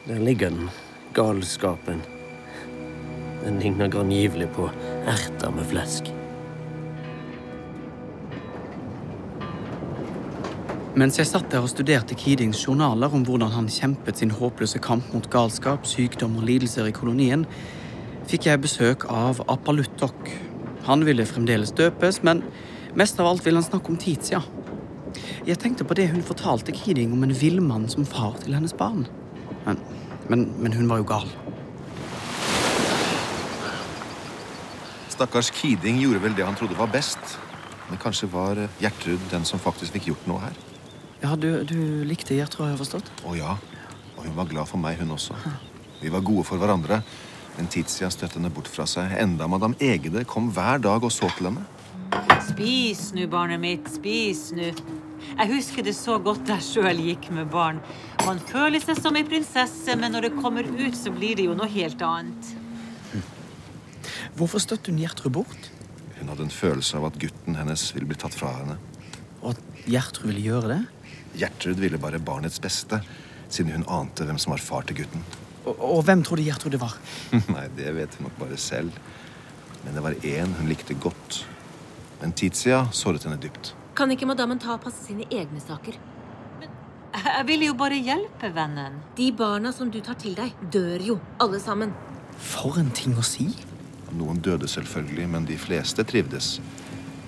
Der 0.04 0.20
ligger 0.20 0.52
den, 0.52 0.68
galskapen. 1.16 2.04
Den 3.44 3.58
ligner 3.60 3.88
grangivelig 3.92 4.48
på 4.56 4.70
erter 5.06 5.52
med 5.52 5.66
flesk. 5.68 6.08
Mens 10.94 11.18
jeg 11.18 11.26
satt 11.26 11.50
der 11.50 11.64
og 11.64 11.68
studerte 11.72 12.14
Keatings 12.14 12.62
journaler 12.62 13.12
om 13.12 13.24
hvordan 13.26 13.50
han 13.50 13.68
kjempet 13.68 14.20
sin 14.20 14.30
håpløse 14.30 14.78
kamp 14.78 15.08
mot 15.12 15.26
galskap, 15.30 15.88
sykdom 15.90 16.36
og 16.38 16.46
lidelser 16.46 16.86
i 16.86 16.94
kolonien, 16.94 17.42
fikk 18.30 18.46
jeg 18.46 18.62
besøk 18.62 19.08
av 19.10 19.42
Apaluttok, 19.50 20.30
Han 20.84 21.00
ville 21.06 21.24
fremdeles 21.24 21.72
døpes, 21.72 22.18
men 22.22 22.42
mest 22.94 23.20
av 23.20 23.26
alt 23.26 23.46
ville 23.46 23.56
han 23.56 23.64
snakke 23.64 23.88
om 23.88 23.96
Titia. 23.96 24.42
Jeg 25.46 25.56
tenkte 25.62 25.84
på 25.88 25.96
det 25.96 26.10
hun 26.10 26.22
fortalte 26.22 26.74
Kiding 26.76 27.12
om 27.12 27.22
en 27.24 27.32
villmann 27.32 27.88
som 27.88 28.04
far 28.04 28.36
til 28.42 28.52
hennes 28.52 28.76
barn. 28.76 29.06
Men, 29.64 29.80
men, 30.28 30.44
men 30.60 30.76
hun 30.76 30.90
var 30.90 31.00
jo 31.00 31.08
gal. 31.08 31.32
Stakkars 35.14 35.52
Kiding 35.54 36.00
gjorde 36.02 36.22
vel 36.24 36.34
det 36.34 36.46
han 36.46 36.56
trodde 36.58 36.74
var 36.78 36.90
best. 36.90 37.36
Men 37.86 38.00
kanskje 38.02 38.26
var 38.32 38.58
eh, 38.58 38.80
Gjertrud 38.82 39.28
den 39.30 39.44
som 39.46 39.62
faktisk 39.62 39.94
fikk 39.94 40.08
gjort 40.10 40.24
noe 40.26 40.40
her. 40.42 40.56
Ja, 41.22 41.36
du, 41.38 41.62
du 41.68 42.02
likte 42.08 42.34
Gjertrud, 42.34 42.64
har 42.64 42.72
jeg 42.72 42.80
forstått? 42.82 43.12
Å 43.22 43.36
ja. 43.38 43.54
Og 44.16 44.24
hun 44.26 44.34
var 44.34 44.50
glad 44.50 44.70
for 44.70 44.82
meg, 44.82 44.98
hun 44.98 45.14
også. 45.14 45.36
Vi 46.00 46.10
var 46.10 46.24
gode 46.26 46.42
for 46.48 46.58
hverandre. 46.58 46.98
Men 47.54 47.70
Tizia 47.70 48.10
støtte 48.10 48.40
henne 48.40 48.50
bort 48.50 48.66
fra 48.66 48.86
seg, 48.90 49.14
enda 49.22 49.46
madam 49.46 49.76
Egede 49.78 50.24
kom 50.26 50.50
hver 50.50 50.82
dag 50.82 51.06
og 51.06 51.12
så 51.14 51.30
til 51.36 51.52
henne. 51.52 51.62
Spis 52.44 53.12
nå, 53.14 53.28
barnet 53.30 53.62
mitt, 53.62 53.86
spis 53.94 54.48
nå. 54.56 54.72
Jeg 55.38 55.50
husker 55.54 55.86
det 55.86 55.94
så 55.96 56.18
godt 56.22 56.42
da 56.48 56.58
jeg 56.58 56.66
sjøl 56.72 57.00
gikk 57.06 57.30
med 57.34 57.48
barn. 57.54 57.78
Man 58.26 58.42
føler 58.50 58.82
seg 58.82 58.98
som 58.98 59.14
ei 59.16 59.24
prinsesse, 59.26 59.94
men 60.00 60.12
når 60.14 60.28
det 60.28 60.36
kommer 60.40 60.66
ut, 60.66 60.98
så 60.98 61.14
blir 61.14 61.38
det 61.38 61.46
jo 61.46 61.54
noe 61.56 61.70
helt 61.70 62.02
annet. 62.02 62.53
Hvorfor 64.34 64.58
støtte 64.58 64.90
hun 64.90 64.98
Gjertrud 64.98 65.30
bort? 65.36 65.70
Hun 66.18 66.30
hadde 66.32 66.46
en 66.48 66.50
følelse 66.54 66.98
av 66.98 67.06
at 67.10 67.18
gutten 67.22 67.54
hennes 67.58 67.84
ville 67.94 68.08
bli 68.10 68.18
tatt 68.18 68.34
fra 68.34 68.50
henne. 68.56 68.76
Og 69.44 69.52
at 69.52 69.84
Gjertrud 69.86 70.26
ville 70.30 70.42
gjøre 70.42 70.70
det? 70.72 70.80
Gjertrud 71.38 71.82
ville 71.82 72.00
bare 72.02 72.18
barnets 72.22 72.58
beste, 72.62 72.98
siden 73.52 73.74
hun 73.76 73.86
ante 74.00 74.26
hvem 74.26 74.38
som 74.42 74.54
var 74.54 74.62
far 74.64 74.86
til 74.88 75.02
gutten. 75.02 75.22
Og, 75.64 75.78
og 75.78 76.00
hvem 76.08 76.24
trodde 76.26 76.46
Gjertrud 76.46 76.74
det 76.74 76.80
var? 76.82 76.96
Nei, 77.54 77.66
det 77.78 77.92
vet 77.96 78.16
hun 78.18 78.26
nok 78.28 78.40
bare 78.40 78.58
selv. 78.60 78.96
Men 79.84 79.94
det 79.94 80.02
var 80.02 80.16
én 80.26 80.54
hun 80.58 80.70
likte 80.70 80.96
godt. 80.98 81.44
Men 82.22 82.32
Tizia 82.34 82.86
såret 82.96 83.26
henne 83.28 83.38
dypt. 83.38 83.74
Kan 83.94 84.10
ikke 84.10 84.26
madammen 84.26 84.58
ta 84.58 84.74
og 84.74 84.82
passe 84.82 85.04
sine 85.04 85.28
egne 85.30 85.60
saker? 85.62 85.98
Men 86.58 86.72
Jeg 87.14 87.46
ville 87.46 87.68
jo 87.68 87.76
bare 87.78 88.00
hjelpe 88.00 88.50
vennen. 88.56 88.98
De 89.14 89.28
barna 89.36 89.70
som 89.76 89.92
du 89.94 90.00
tar 90.02 90.18
til 90.18 90.34
deg, 90.34 90.56
dør 90.72 91.04
jo, 91.12 91.18
alle 91.38 91.60
sammen. 91.62 91.94
For 92.40 92.80
en 92.80 92.90
ting 92.96 93.14
å 93.20 93.22
si. 93.22 93.52
Noen 94.14 94.38
døde 94.38 94.68
selvfølgelig, 94.68 95.28
men 95.28 95.46
de 95.48 95.56
fleste 95.58 96.04
trivdes. 96.06 96.60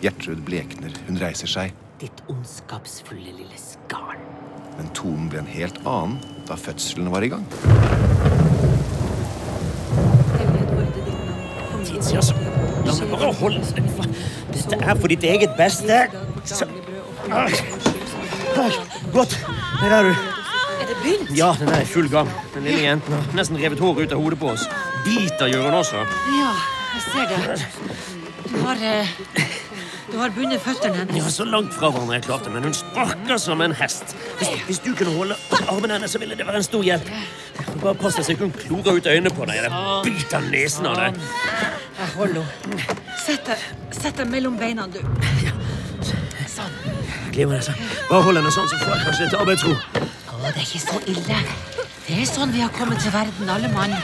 Gjertrud 0.03 0.43
blekner. 0.47 0.95
Hun 1.09 1.19
reiser 1.19 1.51
seg. 1.51 1.75
Ditt 2.01 2.21
ondskapsfulle 2.31 3.33
lille 3.33 3.59
skarn. 3.59 4.23
Men 4.77 4.91
tonen 4.95 5.31
ble 5.33 5.41
en 5.43 5.51
helt 5.51 5.81
annen 5.89 6.19
da 6.47 6.55
fødselen 6.61 7.09
var 7.11 7.25
i 7.27 7.31
gang. 7.33 7.47
Tidsjøs, 11.87 12.31
La 12.87 12.95
meg 13.01 13.11
bare 13.11 13.33
holde. 13.41 13.63
Dette 14.55 14.79
er 14.79 14.95
for 14.95 15.11
ditt 15.11 15.25
eget 15.27 15.57
beste. 15.59 16.05
Så. 16.47 16.69
Godt. 19.13 19.35
Der 19.81 19.97
er 19.97 20.03
du. 20.07 20.13
Er 20.13 20.87
det 20.87 20.97
begynt? 21.03 21.33
Ja, 21.39 21.51
den 21.59 21.73
er 21.73 21.83
i 21.83 21.89
full 21.89 22.09
gang. 22.13 22.31
Den 22.55 22.69
lille 22.69 22.85
jenten 22.85 23.17
har 23.17 23.35
nesten 23.35 23.59
revet 23.59 23.83
håret 23.83 24.07
ut 24.07 24.15
av 24.15 24.23
hodet 24.23 24.39
på 24.39 24.53
oss. 24.55 24.69
Biter 25.07 25.51
gjør 25.51 25.67
hun 25.67 25.81
også. 25.81 26.05
Ja, 26.37 26.53
jeg 26.97 27.05
ser 27.13 27.27
det. 27.31 27.67
Du 28.47 28.59
har 28.63 28.83
eh, 28.83 29.15
Du 30.07 30.19
har 30.21 30.31
bundet 30.31 30.61
føttene 30.63 31.01
hennes. 31.01 31.17
Ja, 31.19 31.31
Så 31.35 31.45
langt 31.45 31.73
fra 31.75 31.89
hverandre 31.91 32.15
jeg 32.21 32.25
klarte, 32.29 32.51
men 32.55 32.63
hun 32.65 32.75
sparker 32.79 33.41
som 33.43 33.61
en 33.65 33.73
hest. 33.75 34.15
Hvis, 34.39 34.53
hvis 34.69 34.79
du 34.85 34.93
kunne 34.95 35.17
holde 35.17 35.35
armen 35.69 35.91
hennes, 35.91 36.13
så 36.15 36.21
ville 36.23 36.37
det 36.39 36.47
være 36.47 36.61
en 36.63 36.67
stor 36.67 36.85
hjelp. 36.87 37.11
Bare 37.83 37.95
pass 37.99 38.15
deg 38.17 38.25
så 38.29 38.37
ikke 38.37 38.47
hun 38.47 38.55
klorer 38.61 39.01
ut 39.01 39.09
øynene 39.11 39.33
på 39.35 39.49
deg 39.51 39.65
eller 39.65 40.05
biter 40.07 40.47
nesen 40.47 40.87
av 40.87 41.01
deg. 41.01 41.19
Jeg 41.99 42.09
holder 42.15 42.47
henne. 42.63 42.97
Sett 43.27 43.51
deg, 43.51 43.67
sett 43.99 44.23
deg 44.23 44.31
mellom 44.31 44.57
beina, 44.61 44.87
du. 44.87 45.01
Sånn. 46.57 46.77
Glimrende. 47.35 47.65
så. 47.67 47.75
Bare 48.09 48.23
hold 48.29 48.39
henne 48.41 48.55
sånn, 48.55 48.69
så 48.71 48.79
får 48.81 48.95
jeg 48.95 49.07
kanskje 49.09 49.27
litt 49.27 49.39
arbeidsro. 49.43 49.75
Å, 49.75 50.39
det 50.47 50.55
er 50.55 50.63
ikke 50.63 50.85
så 50.87 51.03
ille. 51.11 51.41
Det 52.07 52.21
er 52.23 52.29
sånn 52.31 52.55
vi 52.55 52.63
har 52.63 52.71
kommet 52.79 53.03
til 53.03 53.13
verden, 53.13 53.51
alle 53.51 53.69
mann. 53.75 53.99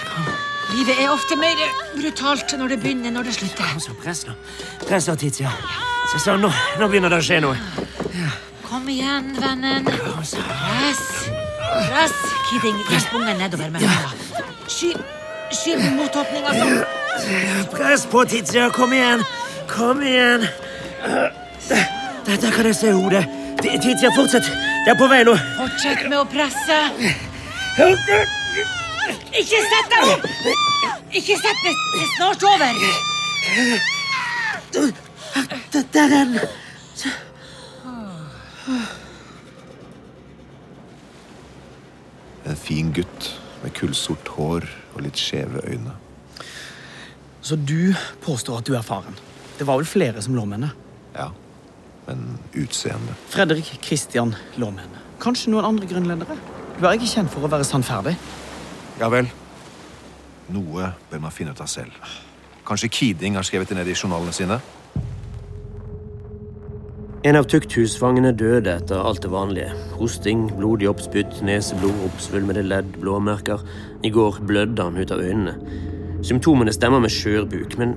Livet 0.70 1.00
er 1.02 1.10
ofte 1.12 1.36
mer 1.36 1.58
brutalt 1.96 2.54
når 2.58 2.74
det 2.74 2.78
begynner 2.84 3.12
når 3.12 3.28
det 3.28 3.34
slutter. 3.36 3.74
Så 3.82 3.94
press 3.98 4.22
nå. 4.28 4.36
Press 4.86 5.08
nå, 5.10 5.16
Tizia. 5.20 5.50
Se 6.12 6.20
sånn, 6.22 6.40
nå, 6.44 6.50
nå 6.80 6.88
begynner 6.92 7.12
det 7.12 7.18
å 7.20 7.26
skje 7.26 7.40
noe. 7.44 7.56
Kom 8.68 8.88
igjen, 8.88 9.34
vennen. 9.40 9.84
Press. 9.90 10.32
Press. 11.90 12.16
Kidding, 12.48 12.78
gisp 12.88 13.14
ungen 13.16 13.38
nedover 13.40 13.70
med 13.72 13.84
hånda. 13.84 14.48
Skyv, 14.70 14.98
skyv 15.52 15.82
mot 15.98 16.16
åpninga 16.22 16.56
sånn. 16.56 16.82
Press 17.74 18.06
på, 18.08 18.24
Tizia. 18.28 18.70
Kom 18.72 18.94
igjen. 18.96 19.24
Kom 19.72 20.02
igjen. 20.04 20.48
Der 22.26 22.52
kan 22.52 22.68
jeg 22.70 22.76
se 22.78 22.92
hodet. 22.96 23.26
Titia, 23.62 24.10
fortsett. 24.16 24.48
Det 24.84 24.94
er 24.94 24.98
på 24.98 25.06
vei 25.10 25.22
nå. 25.28 25.36
Fortsett 25.58 26.08
med 26.08 26.18
å 26.18 26.24
presse. 26.28 26.78
Ikke 29.40 29.60
sett 29.68 29.88
deg! 29.92 30.02
opp! 30.12 30.24
Ikke 31.12 31.36
sett 31.40 31.62
deg! 31.64 31.74
Det 31.92 32.02
er 32.02 32.10
snart 32.16 32.42
over. 32.52 32.72
Der 35.72 35.84
der 35.92 36.16
er 36.20 36.24
den. 36.24 36.38
En 42.44 42.56
fin 42.58 42.92
gutt 42.92 43.28
med 43.62 43.74
kullsort 43.78 44.28
hår 44.36 44.66
og 44.94 45.04
litt 45.04 45.18
skjeve 45.20 45.62
øyne. 45.68 45.94
Så 47.42 47.56
du 47.56 47.94
påstår 48.22 48.58
at 48.60 48.66
du 48.66 48.74
er 48.78 48.84
faren. 48.86 49.14
Det 49.58 49.66
var 49.66 49.78
vel 49.80 49.86
flere 49.86 50.22
som 50.22 50.34
lå 50.34 50.44
med 50.46 50.60
henne? 50.60 50.72
Ja, 51.14 51.28
men 52.06 52.38
utseendet 52.58 53.18
Fredrik 53.30 53.68
Christian 53.82 54.34
lå 54.56 54.70
med 54.70 54.86
henne. 54.86 55.02
Kanskje 55.22 55.52
noen 55.52 55.68
andre 55.68 55.86
grunnledere? 55.90 56.38
Du 56.78 56.86
er 56.86 56.96
ikke 56.96 57.10
kjent 57.10 57.30
for 57.30 57.46
å 57.46 57.50
være 57.52 57.66
sannferdig. 57.66 58.16
Ja 59.00 59.08
vel. 59.12 59.30
Noe 60.52 60.92
bør 61.10 61.22
man 61.22 61.32
finne 61.34 61.54
ut 61.54 61.62
av 61.62 61.70
selv. 61.70 61.96
Kanskje 62.66 62.90
Kiding 62.92 63.38
har 63.38 63.46
skrevet 63.46 63.70
det 63.70 63.78
ned 63.78 63.88
i 63.90 63.96
journalene 63.96 64.34
sine? 64.36 64.60
En 67.22 67.38
av 67.38 67.46
tukthusfangene 67.46 68.32
døde 68.34 68.72
etter 68.80 68.98
alt 68.98 69.22
det 69.22 69.30
vanlige. 69.30 69.70
Hosting, 69.94 70.48
blodig 70.58 70.88
oppspytt, 70.90 71.38
neseblod, 71.46 71.94
oppsvulmede 72.08 72.64
ledd, 72.66 72.96
blåmerker. 72.98 73.62
I 74.02 74.10
går 74.10 74.40
blødde 74.48 74.88
han 74.88 74.98
ut 74.98 75.14
av 75.14 75.22
øynene. 75.22 75.54
Symptomene 76.26 76.74
stemmer 76.74 77.02
med 77.02 77.14
skjørbuk, 77.14 77.78
men 77.78 77.94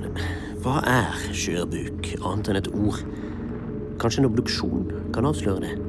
hva 0.61 0.79
er 0.89 1.17
skjørbuk, 1.33 2.13
annet 2.21 2.53
enn 2.53 2.61
et 2.61 2.71
ord? 2.73 3.01
Kanskje 4.01 4.23
en 4.23 4.29
obduksjon 4.29 4.87
kan 5.13 5.29
avsløre 5.29 5.65
det? 5.65 5.84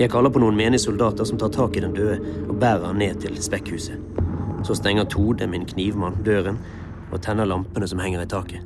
Jeg 0.00 0.08
kaller 0.08 0.32
på 0.32 0.40
noen 0.40 0.56
menige 0.56 0.86
soldater 0.86 1.26
som 1.28 1.36
tar 1.38 1.50
tak 1.52 1.76
i 1.76 1.82
den 1.84 1.92
døde 1.92 2.16
og 2.46 2.56
bærer 2.60 2.86
han 2.88 3.00
ned 3.02 3.20
til 3.20 3.36
spekkhuset. 3.44 4.00
Så 4.64 4.76
stenger 4.78 5.04
Tode, 5.10 5.46
min 5.50 5.66
knivmann, 5.68 6.22
døren 6.24 6.56
og 7.12 7.20
tenner 7.22 7.48
lampene 7.48 7.88
som 7.90 8.00
henger 8.00 8.22
i 8.24 8.30
taket. 8.30 8.64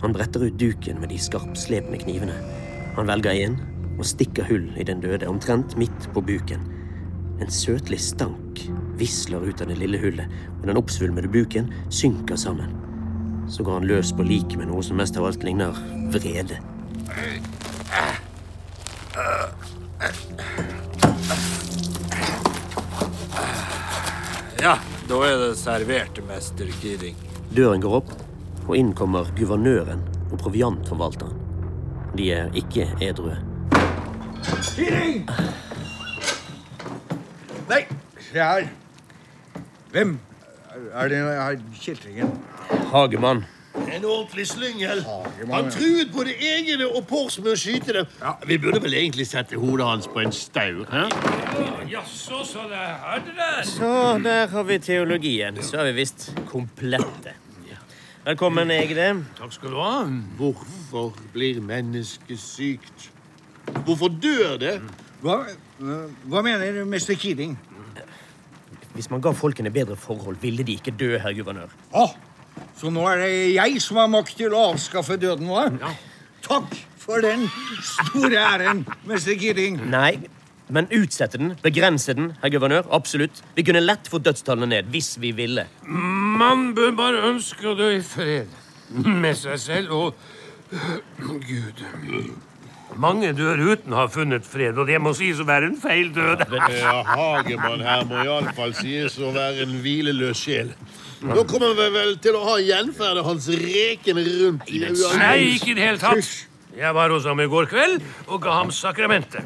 Han 0.00 0.14
bretter 0.14 0.46
ut 0.46 0.58
duken 0.60 1.00
med 1.00 1.10
de 1.10 1.18
skarpslepne 1.20 1.98
knivene. 2.00 2.36
Han 2.96 3.10
velger 3.10 3.34
en 3.34 3.58
og 3.98 4.06
stikker 4.08 4.46
hull 4.48 4.70
i 4.80 4.86
den 4.86 5.02
døde, 5.02 5.28
omtrent 5.28 5.76
midt 5.80 6.08
på 6.14 6.22
buken. 6.24 6.62
En 7.40 7.50
søtlig 7.52 7.98
stank 8.00 8.62
visler 9.00 9.42
ut 9.44 9.60
av 9.60 9.68
det 9.68 9.78
lille 9.80 10.00
hullet, 10.00 10.30
og 10.60 10.68
den 10.70 10.80
oppsvulmede 10.80 11.28
buken 11.32 11.72
synker 11.92 12.38
sammen. 12.40 12.76
Så 13.50 13.66
går 13.66 13.80
han 13.80 13.90
løs 13.90 14.14
på 14.14 14.24
liket 14.24 14.60
med 14.60 14.70
noe 14.70 14.84
som 14.86 15.00
mest 15.00 15.18
av 15.18 15.26
alt 15.28 15.44
ligner 15.44 15.76
vrede. 16.14 16.60
Ja, 24.60 24.74
da 25.08 25.18
er 25.24 25.38
det 25.40 25.54
servert, 25.56 26.18
mester 26.28 26.68
Kidding. 26.82 27.14
Døren 27.56 27.80
går 27.80 27.94
opp, 28.02 28.10
og 28.66 28.74
inn 28.76 28.90
kommer 28.92 29.30
guvernøren 29.38 30.02
og 30.28 30.34
proviantforvalteren. 30.42 31.38
De 32.18 32.26
er 32.34 32.50
ikke 32.60 32.84
edrue. 33.00 33.38
Kidding! 34.74 35.22
Nei, 37.70 37.80
se 38.26 38.36
her. 38.36 38.68
Hvem 39.94 40.18
er 40.92 41.08
det 41.08 41.22
her 41.24 41.56
kjeltringen? 41.80 42.36
Hagemann. 42.92 43.46
En 43.74 44.04
ordentlig 44.04 44.46
slyngel. 44.50 45.04
Han 45.50 45.64
ja. 45.64 45.70
truet 45.70 46.10
både 46.12 46.32
egene 46.34 46.88
og 46.90 47.04
Pors 47.06 47.36
med 47.38 47.52
å 47.52 47.58
skyte 47.58 47.94
dem. 47.94 48.08
Vi 48.48 48.58
burde 48.58 48.80
vel 48.82 48.96
egentlig 48.98 49.28
sette 49.30 49.58
hodet 49.60 49.86
hans 49.86 50.08
på 50.10 50.24
en 50.24 50.34
staur. 50.34 50.90
Jaså, 51.90 52.42
så 52.46 52.66
det 52.70 52.80
hadde 52.80 53.36
er? 53.36 53.62
Så 53.68 53.92
der 54.24 54.50
har 54.50 54.66
vi 54.66 54.80
teologien. 54.82 55.62
Så 55.62 55.78
er 55.82 55.92
vi 55.92 56.00
visst 56.02 56.32
komplette. 56.50 57.36
Velkommen, 58.20 58.68
Egne. 58.74 59.24
Takk 59.38 59.54
skal 59.54 59.72
du 59.72 59.78
ha. 59.80 59.94
Hvorfor 60.36 61.14
blir 61.32 61.62
mennesket 61.64 62.42
sykt? 62.42 63.06
Hvorfor 63.86 64.10
dør 64.12 64.58
det? 64.60 64.74
Hva, 65.22 65.38
hva 66.28 66.42
mener 66.44 66.82
mester 66.90 67.16
Keating? 67.16 67.54
Hvis 68.92 69.08
man 69.12 69.22
ga 69.24 69.32
folkene 69.32 69.70
bedre 69.72 69.96
forhold, 69.96 70.36
ville 70.42 70.66
de 70.66 70.74
ikke 70.76 70.92
dø, 70.98 71.14
herr 71.22 71.32
guvernør. 71.38 71.72
Å, 71.96 72.04
Så 72.80 72.88
nå 72.88 73.02
er 73.10 73.18
det 73.20 73.32
jeg 73.52 73.80
som 73.84 73.98
har 74.00 74.08
makt 74.08 74.38
til 74.38 74.54
å 74.56 74.70
avskaffe 74.70 75.18
døden, 75.20 75.50
hva? 75.52 75.66
Takk 76.46 76.72
for 77.00 77.20
den 77.20 77.42
store 77.84 78.40
æren, 78.40 78.86
mester 79.08 79.36
Kidding. 79.36 79.76
Nei, 79.92 80.14
men 80.72 80.88
utsette 80.96 81.36
den, 81.40 81.52
begrense 81.60 82.14
den, 82.16 82.30
herr 82.40 82.54
guvernør. 82.54 82.88
Absolutt. 82.96 83.42
Vi 83.56 83.66
kunne 83.68 83.82
lett 83.84 84.08
fått 84.08 84.24
dødstallene 84.30 84.70
ned 84.72 84.88
hvis 84.94 85.12
vi 85.20 85.34
ville. 85.36 85.66
Man 85.84 86.70
bør 86.78 86.94
bare 86.96 87.24
ønske 87.34 87.68
å 87.68 87.76
dø 87.76 87.90
i 87.98 88.00
fred 88.04 88.48
med 88.96 89.36
seg 89.36 89.60
selv 89.60 89.92
og 89.98 90.14
Gud. 91.50 91.84
Mange 92.98 93.30
dør 93.36 93.60
uten 93.72 93.94
å 93.94 94.02
ha 94.02 94.08
funnet 94.10 94.46
fred, 94.46 94.78
og 94.78 94.88
det 94.90 94.98
må 95.02 95.12
sies 95.16 95.38
å 95.40 95.46
være 95.48 95.70
en 95.70 95.78
feil 95.80 96.10
død. 96.14 96.42
Ja, 96.80 96.96
Hagemann 97.06 97.84
her 97.86 98.04
må 98.08 98.24
iallfall 98.24 98.74
sies 98.78 99.18
å 99.22 99.30
være 99.36 99.66
en 99.66 99.78
hvileløs 99.84 100.42
sjel. 100.42 100.72
Nå 101.20 101.44
kommer 101.48 101.74
vi 101.76 101.88
vel 101.94 102.14
til 102.24 102.38
å 102.38 102.44
ha 102.46 102.54
gjenferdet 102.64 103.26
hans 103.26 103.48
rekende 103.60 104.24
rundt 104.24 104.70
i 104.72 104.80
Nei, 105.20 105.34
ikke 105.56 105.74
i 105.74 105.76
det 105.76 105.84
hele 105.84 106.00
tatt. 106.00 106.30
Jeg 106.70 106.94
var 106.94 107.10
hos 107.10 107.26
ham 107.26 107.40
i 107.42 107.48
går 107.50 107.66
kveld 107.68 107.98
og 108.30 108.42
ga 108.44 108.60
ham 108.60 108.70
sakramentet. 108.72 109.44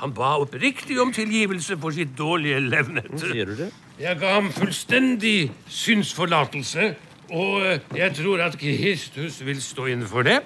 Han 0.00 0.14
ba 0.16 0.34
oppriktig 0.40 0.96
om 1.02 1.12
tilgivelse 1.14 1.76
for 1.80 1.94
sitt 1.94 2.14
dårlige 2.18 2.62
levnet. 2.64 3.10
Sier 3.20 3.50
du 3.52 3.54
det? 3.58 3.68
Jeg 4.00 4.18
ga 4.18 4.38
ham 4.38 4.48
fullstendig 4.56 5.52
synsforlatelse, 5.68 6.94
og 7.32 7.62
eh, 7.64 7.78
jeg 7.96 8.12
tror 8.18 8.42
at 8.44 8.56
Kristus 8.60 9.38
vil 9.46 9.60
stå 9.64 9.86
innenfor 9.92 10.22
det. 10.26 10.38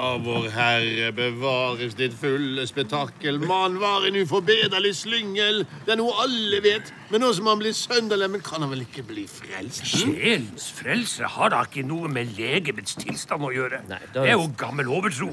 Av 0.00 0.22
vår 0.24 0.48
Herre 0.54 1.10
bevares 1.14 1.94
ditt 1.98 2.14
fulle 2.18 2.64
spetakkel. 2.66 3.38
Man 3.44 3.76
var 3.82 4.06
en 4.08 4.16
uforbederlig 4.22 4.94
slyngel. 4.98 5.62
Det 5.86 5.94
er 5.94 6.00
noe 6.00 6.16
alle 6.24 6.62
vet. 6.64 6.90
Men 7.12 7.22
nå 7.24 7.30
som 7.36 7.46
han 7.50 7.60
blir 7.60 7.76
sønderlemmet, 7.76 8.42
kan 8.46 8.64
han 8.64 8.72
vel 8.72 8.86
ikke 8.86 9.04
bli 9.06 9.26
frelst? 9.30 9.84
Sjelens 9.92 10.70
frelse 10.80 11.28
har 11.36 11.52
da 11.54 11.62
ikke 11.68 11.84
noe 11.86 12.08
med 12.10 12.32
legemets 12.38 12.96
tilstand 12.98 13.44
å 13.46 13.52
gjøre. 13.54 13.82
da- 13.90 14.00
Det 14.14 14.26
er 14.30 14.32
jo 14.38 14.48
gammel 14.56 14.88
overtro. 14.88 15.30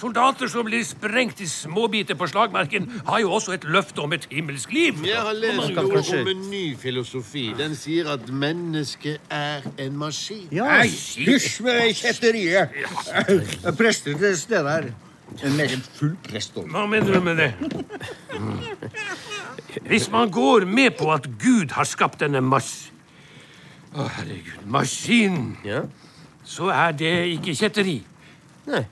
Soldater 0.00 0.48
som 0.48 0.64
blir 0.64 0.80
sprengt 0.86 1.40
i 1.44 1.46
småbiter 1.50 2.16
på 2.16 2.24
slagmarken, 2.30 2.86
har 3.06 3.20
jo 3.20 3.32
også 3.36 3.52
et 3.58 3.64
løfte 3.68 4.00
om 4.00 4.12
et 4.16 4.24
himmelsk 4.30 4.72
liv. 4.72 5.02
Jeg 5.04 5.20
har 5.20 5.34
lest 5.36 5.74
noe 5.74 5.90
kanskje- 5.92 6.20
om 6.22 6.28
en 6.32 6.46
ny 6.50 6.62
filosofi. 6.80 7.42
Den 7.58 7.74
sier 7.76 8.08
at 8.14 8.28
mennesket 8.32 9.20
er 9.30 9.60
en 9.78 9.98
maskin. 10.00 10.46
Ja, 10.56 10.80
hysj 10.86 11.60
med 11.66 11.82
det 11.82 11.96
kjetteriet. 12.00 12.68
Eh, 13.12 13.72
Prester 13.76 14.16
til 14.18 14.36
stede 14.40 14.70
her. 14.70 14.88
En 15.44 15.56
meget 15.56 15.84
full 15.94 16.16
prest. 16.24 16.54
Hva 16.54 16.86
mener 16.90 17.12
du 17.14 17.20
med 17.20 17.36
det? 17.36 17.52
Hvis 19.86 20.10
man 20.10 20.30
går 20.30 20.64
med 20.66 20.90
på 20.98 21.12
at 21.12 21.28
Gud 21.38 21.70
har 21.76 21.84
skapt 21.84 22.20
denne 22.20 22.40
mas... 22.40 22.90
Å, 23.90 24.06
herregud, 24.16 24.64
maskinen, 24.70 25.52
så 26.46 26.68
er 26.70 26.92
det 26.94 27.12
ikke 27.36 27.54
kjetteri. 27.58 27.96
Nei. 28.70 28.84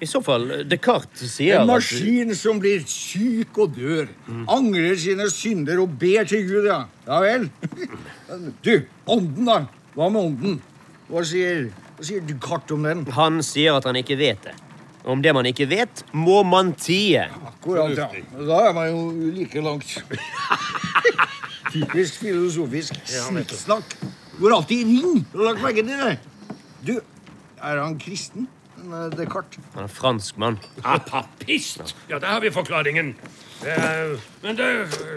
I 0.00 0.06
så 0.08 0.20
fall, 0.24 0.44
Descartes 0.68 1.30
sier 1.38 1.56
En 1.56 1.64
at 1.64 1.70
maskin 1.70 2.34
som 2.36 2.58
blir 2.60 2.82
syk 2.88 3.56
og 3.64 3.72
dør. 3.76 4.10
Angrer 4.52 4.96
sine 5.00 5.28
synder 5.32 5.80
og 5.80 5.94
ber 6.00 6.28
til 6.28 6.44
Gud, 6.48 6.68
ja. 6.68 6.82
Ja 7.06 7.20
vel. 7.24 7.48
Du, 8.66 8.74
ånden, 9.06 9.46
da. 9.48 9.62
Hva 9.96 10.10
med 10.12 10.20
ånden? 10.20 10.58
Hva 11.08 11.22
sier, 11.24 11.68
hva 11.96 12.04
sier 12.04 12.24
Descartes 12.28 12.76
om 12.76 12.84
den? 12.84 13.04
Han 13.16 13.40
sier 13.46 13.78
at 13.78 13.88
han 13.88 13.96
ikke 14.00 14.18
vet 14.20 14.42
det. 14.48 14.54
Om 15.06 15.20
det 15.22 15.32
man 15.36 15.46
ikke 15.46 15.68
vet, 15.70 16.02
må 16.12 16.40
man 16.42 16.72
tie. 16.74 17.28
Akkurat, 17.46 17.94
ja. 17.94 18.08
Da 18.34 18.58
er 18.66 18.72
man 18.74 18.88
jo 18.90 19.30
like 19.36 19.62
langt. 19.62 19.92
Typisk 21.72 22.20
filosofisk 22.24 22.98
snikksnakk. 23.06 23.96
Går 24.40 24.56
alltid 24.58 24.82
i 24.82 24.98
ring. 24.98 25.22
Du 25.32 25.38
har 25.40 25.52
lagt 25.52 25.62
merke 25.62 25.84
til 25.86 26.02
det? 26.02 26.18
Du, 26.86 26.94
er 27.62 27.80
han 27.80 27.96
kristen? 28.02 28.48
Eh, 28.92 29.16
Descartes? 29.16 29.58
Han 29.74 29.84
er 29.84 29.88
fransk 29.88 30.36
mann. 30.36 30.58
Ah, 30.82 30.98
papist! 30.98 31.94
Ja, 32.08 32.18
der 32.18 32.26
har 32.26 32.40
vi 32.40 32.50
forklaringen. 32.50 33.14
Eh, 33.62 34.18
men 34.42 34.56
det, 34.56 34.68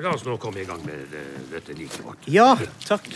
la 0.03 0.13
oss 0.13 0.25
nå 0.25 0.37
komme 0.41 0.63
i 0.63 0.65
gang 0.65 0.81
med 0.85 1.09
det, 1.11 1.25
dette 1.51 1.75
liket 1.77 2.01
vårt. 2.05 2.25
Ja, 2.25 2.55
takk. 2.87 3.09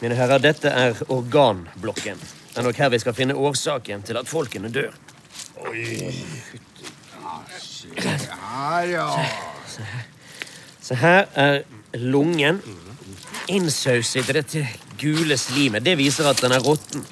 Mine 0.00 0.16
herrer, 0.16 0.40
dette 0.40 0.72
er 0.72 1.02
organblokken. 1.12 2.20
Det 2.52 2.62
er 2.62 2.64
nok 2.64 2.80
her 2.80 2.92
vi 2.94 3.02
skal 3.02 3.16
finne 3.16 3.36
årsaken 3.36 4.04
til 4.06 4.16
at 4.20 4.28
folkene 4.30 4.70
dør. 4.72 4.96
Oi. 5.68 6.12
Her, 7.96 8.86
ja. 8.88 9.06
Så 10.80 10.96
her 10.96 11.26
er 11.34 11.62
lungen 11.96 12.60
innsauset 13.48 14.30
i 14.30 14.36
dette 14.36 14.66
gule 15.00 15.36
slimet. 15.40 15.84
Det 15.84 15.96
viser 15.98 16.28
at 16.30 16.40
den 16.42 16.54
er 16.56 16.64
råtten. 16.64 17.04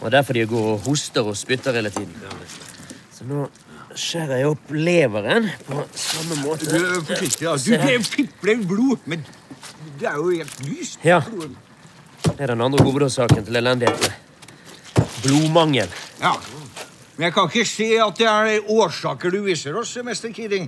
Og 0.00 0.10
derfor 0.12 0.36
de 0.36 0.46
går 0.48 0.70
og 0.74 0.86
hoster 0.86 1.26
og 1.26 1.36
spytter 1.38 1.76
hele 1.76 1.92
tiden. 1.94 2.14
Så 3.14 3.26
nå 3.28 3.46
skjærer 3.98 4.40
jeg 4.40 4.48
opp 4.54 4.72
leveren 4.72 5.50
på 5.66 5.82
samme 5.94 6.38
måte. 6.42 6.68
Du 6.70 7.02
forsiktig, 7.06 7.46
da. 7.46 7.56
Du, 7.56 7.72
det 7.84 7.98
pipler 8.08 8.62
blod. 8.68 9.04
Men 9.10 9.24
det 10.00 10.08
er 10.08 10.18
jo 10.18 10.30
helt 10.30 10.62
lyst. 10.66 10.98
Ja. 11.04 11.20
Det 12.22 12.38
er 12.38 12.54
den 12.54 12.64
andre 12.64 12.84
hovedårsaken 12.84 13.44
til 13.46 13.58
elendigheten. 13.60 14.14
Blodmangel. 15.22 15.90
Ja. 16.22 16.34
Men 17.22 17.28
jeg 17.28 17.34
kan 17.36 17.50
ikke 17.52 17.70
se 17.70 17.86
at 18.02 18.16
det 18.18 18.26
er 18.26 18.70
årsaker 18.74 19.30
du 19.30 19.44
viser 19.44 19.76
oss, 19.78 19.92
mester 20.02 20.32
Kidding. 20.34 20.64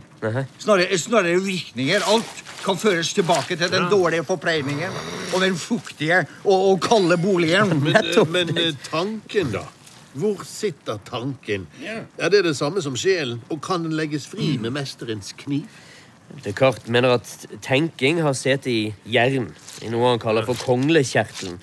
Snarere, 0.63 0.99
snarere 1.03 1.41
virkninger. 1.43 2.05
Alt 2.07 2.45
kan 2.63 2.79
føres 2.79 3.11
tilbake 3.17 3.57
til 3.59 3.73
den 3.73 3.89
dårlige 3.91 4.23
forpleiningen 4.29 4.95
og 5.33 5.43
den 5.43 5.59
fuktige 5.59 6.21
og, 6.45 6.55
og 6.55 6.79
kalde 6.85 7.19
boligen. 7.19 7.75
Men, 7.83 7.99
eh, 7.99 8.31
men 8.31 8.55
eh, 8.55 8.71
tanken, 8.87 9.51
da? 9.51 9.65
Hvor 10.15 10.47
sitter 10.47 11.03
tanken? 11.03 11.67
Er 11.83 12.31
det 12.31 12.45
det 12.47 12.55
samme 12.55 12.87
som 12.87 12.95
sjelen? 12.95 13.43
Og 13.51 13.59
kan 13.59 13.83
den 13.83 13.99
legges 13.99 14.31
fri 14.31 14.55
med 14.55 14.79
mesterens 14.79 15.35
kniv? 15.43 15.67
Descartes 16.47 16.87
mener 16.87 17.19
at 17.19 17.49
tenking 17.67 18.23
har 18.23 18.39
sete 18.39 18.71
i 18.71 18.81
jern, 19.11 19.51
i 19.83 19.91
noe 19.91 20.15
han 20.15 20.23
kaller 20.23 20.47
for 20.47 20.63
konglekjertelen. 20.71 21.59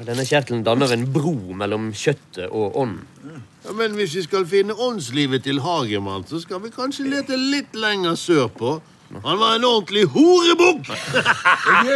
Denne 0.00 0.24
kjertelen 0.24 0.64
danner 0.64 0.96
en 0.96 1.10
bro 1.12 1.36
mellom 1.60 1.92
kjøttet 1.92 2.48
og 2.48 2.80
ånden. 2.88 3.50
Ja, 3.64 3.72
men 3.78 3.94
hvis 3.94 4.14
vi 4.16 4.22
skal 4.26 4.46
finne 4.46 4.74
åndslivet 4.74 5.44
til 5.44 5.60
Hagemann, 5.62 6.24
så 6.26 6.40
skal 6.42 6.62
vi 6.64 6.72
kanskje 6.74 7.06
lete 7.10 7.36
litt 7.38 7.76
lenger 7.78 8.16
sørpå. 8.18 8.80
Han 9.12 9.38
var 9.38 9.58
en 9.58 9.64
ordentlig 9.68 10.06
horebukk! 10.08 10.88
Du, 10.88 11.92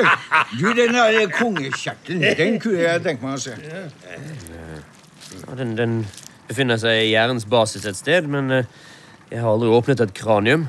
du, 0.60 0.66
den 0.76 0.92
der 0.94 1.30
kongekjertelen, 1.32 2.22
den 2.38 2.60
kunne 2.60 2.82
jeg 2.84 3.02
tenke 3.06 3.24
meg 3.24 3.38
å 3.38 3.40
se. 3.40 3.56
Ja, 5.46 5.56
den, 5.58 5.72
den 5.78 5.96
befinner 6.46 6.78
seg 6.78 7.00
i 7.06 7.10
hjernens 7.14 7.48
basis 7.50 7.86
et 7.88 7.98
sted, 7.98 8.28
men 8.30 8.52
eh, 8.52 8.68
jeg 9.32 9.40
har 9.42 9.56
aldri 9.56 9.72
åpnet 9.72 10.04
et 10.04 10.14
kranium. 10.14 10.68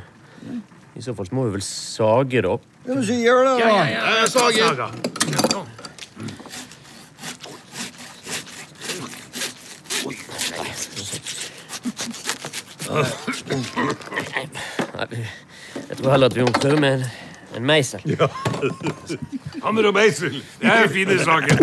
I 0.97 1.03
så 1.03 1.13
fall 1.13 1.29
må 1.35 1.45
vi 1.49 1.57
vel 1.59 1.65
sage 1.67 2.41
det 2.41 2.49
opp. 2.49 2.63
Ja, 2.87 2.95
men 2.95 3.03
så 3.05 3.19
gjør 3.19 3.43
det, 3.43 3.51
da. 3.51 3.67
Ja, 3.67 3.83
ja, 3.91 4.15
ja, 4.21 4.27
Saga. 4.31 5.67
Nei, 12.87 13.03
jeg 15.89 15.97
tror 15.97 16.11
heller 16.11 16.25
at 16.29 16.35
vi 16.35 16.41
må 16.41 16.51
prøve 16.55 16.79
med 16.79 16.93
en, 16.93 17.03
en 17.59 17.65
meisel. 17.67 17.99
Hammer 19.63 19.85
og 19.89 19.93
meisel, 19.97 20.37
det 20.61 20.71
er 20.71 20.87
fine 20.93 21.17
saker. 21.23 21.55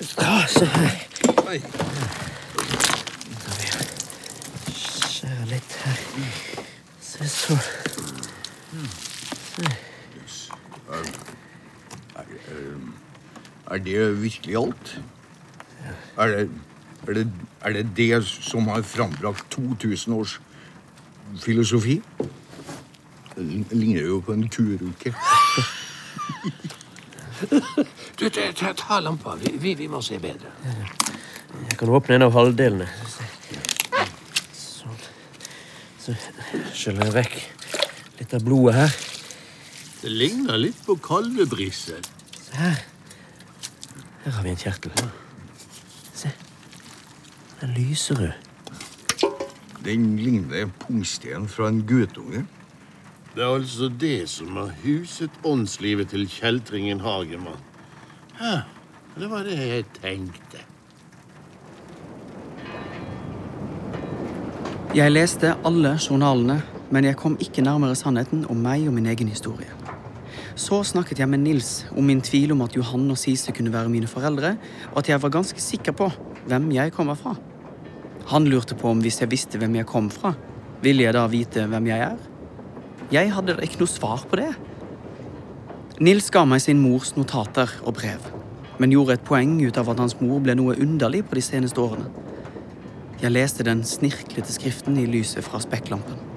Så 0.00 0.44
se 0.48 0.66
her. 0.66 0.90
Skjære 4.74 5.46
litt 5.46 5.72
her. 5.84 5.96
Se 7.00 7.28
så. 7.28 7.58
Er 13.72 13.78
det 13.80 14.22
virkelig 14.22 14.56
alt? 14.56 15.00
Er 16.18 16.26
det, 16.26 16.50
er, 17.08 17.12
det, 17.12 17.28
er 17.60 17.72
det 17.72 17.86
det 17.96 18.24
som 18.26 18.68
har 18.68 18.82
frambrakt 18.82 19.46
2000 19.50 20.12
års 20.14 20.40
filosofi? 21.40 22.02
Det 23.36 23.72
ligner 23.72 24.02
jo 24.02 24.20
på 24.20 24.32
en 24.32 24.48
kuruke. 24.48 25.14
Du, 28.18 28.28
ta, 28.28 28.52
ta, 28.54 28.72
ta 28.72 29.00
lampa. 29.00 29.34
Vi, 29.34 29.50
vi, 29.58 29.74
vi 29.74 29.88
må 29.90 29.98
se 30.02 30.18
bedre. 30.22 30.52
Jeg 31.70 31.78
kan 31.78 31.90
åpne 31.90 32.14
en 32.14 32.26
av 32.28 32.36
halvdelene. 32.36 32.86
Sånn. 34.54 35.00
Så 36.04 36.14
skjøller 36.70 37.08
jeg 37.08 37.16
vekk 37.16 37.34
litt 38.20 38.36
av 38.38 38.46
blodet 38.46 38.76
her. 38.78 38.94
Det 40.04 40.14
ligner 40.14 40.62
litt 40.62 40.78
på 40.86 40.94
kalvebrisse. 41.02 41.98
Se 42.38 42.62
her. 42.62 42.91
Her 44.24 44.32
har 44.32 44.42
vi 44.42 44.50
en 44.50 44.56
kjertel. 44.56 44.92
Se. 46.14 46.30
Den 47.60 47.70
er 47.70 47.74
lyserød. 47.74 48.32
Den 49.84 50.16
ligner 50.16 50.68
pungsten 50.80 51.48
fra 51.48 51.68
en 51.68 51.82
guttunge. 51.86 52.44
Det 53.34 53.42
er 53.42 53.54
altså 53.54 53.88
det 54.00 54.28
som 54.28 54.56
har 54.56 54.70
huset 54.84 55.30
åndslivet 55.44 56.12
til 56.12 56.28
kjeltringen 56.28 57.00
Hagemann. 57.00 57.58
Ja, 58.40 58.60
det 59.18 59.30
var 59.30 59.42
det 59.42 59.58
jeg 59.58 59.84
tenkte. 59.98 60.62
Jeg 64.94 65.12
leste 65.12 65.54
alle 65.64 65.96
journalene, 66.10 66.62
men 66.90 67.04
jeg 67.04 67.16
kom 67.16 67.38
ikke 67.40 67.64
nærmere 67.64 67.96
sannheten 67.96 68.46
om 68.50 68.56
meg 68.60 68.86
og 68.86 68.94
min 68.94 69.06
egen 69.06 69.28
historie. 69.28 69.72
Så 70.58 70.82
snakket 70.84 71.22
jeg 71.22 71.30
med 71.32 71.40
Nils 71.46 71.84
om 71.96 72.04
min 72.04 72.20
tvil 72.20 72.52
om 72.52 72.60
at 72.64 72.74
Johan 72.76 73.10
og 73.10 73.18
Sise 73.20 73.54
kunne 73.56 73.72
være 73.72 73.92
mine 73.92 74.10
foreldre, 74.10 74.56
og 74.92 74.98
at 75.00 75.08
jeg 75.08 75.22
var 75.22 75.32
ganske 75.32 75.60
sikker 75.60 75.96
på 75.96 76.10
hvem 76.48 76.70
jeg 76.76 76.92
kommer 76.92 77.16
fra. 77.16 77.34
Han 78.32 78.46
lurte 78.46 78.76
på 78.78 78.90
om 78.90 79.00
hvis 79.02 79.20
jeg 79.22 79.30
visste 79.32 79.58
hvem 79.58 79.80
jeg 79.80 79.88
kom 79.88 80.10
fra, 80.12 80.34
ville 80.82 81.06
jeg 81.06 81.16
da 81.16 81.24
vite 81.30 81.64
hvem 81.70 81.88
jeg 81.88 82.04
er? 82.10 82.20
Jeg 83.12 83.32
hadde 83.34 83.58
ikke 83.64 83.82
noe 83.82 83.90
svar 83.90 84.26
på 84.28 84.38
det. 84.40 84.50
Nils 86.02 86.30
ga 86.34 86.44
meg 86.48 86.62
sin 86.64 86.80
mors 86.82 87.14
notater 87.16 87.70
og 87.84 87.96
brev, 87.98 88.24
men 88.80 88.92
gjorde 88.94 89.18
et 89.18 89.24
poeng 89.26 89.54
ut 89.62 89.78
av 89.78 89.92
at 89.92 90.00
hans 90.02 90.16
mor 90.20 90.42
ble 90.42 90.56
noe 90.58 90.76
underlig 90.80 91.24
på 91.28 91.38
de 91.38 91.44
seneste 91.44 91.80
årene. 91.80 92.08
Jeg 93.22 93.34
leste 93.36 93.66
den 93.66 93.84
snirklete 93.86 94.50
skriften 94.50 94.96
i 94.98 95.06
lyset 95.06 95.46
fra 95.46 95.60
spekklampen. 95.62 96.31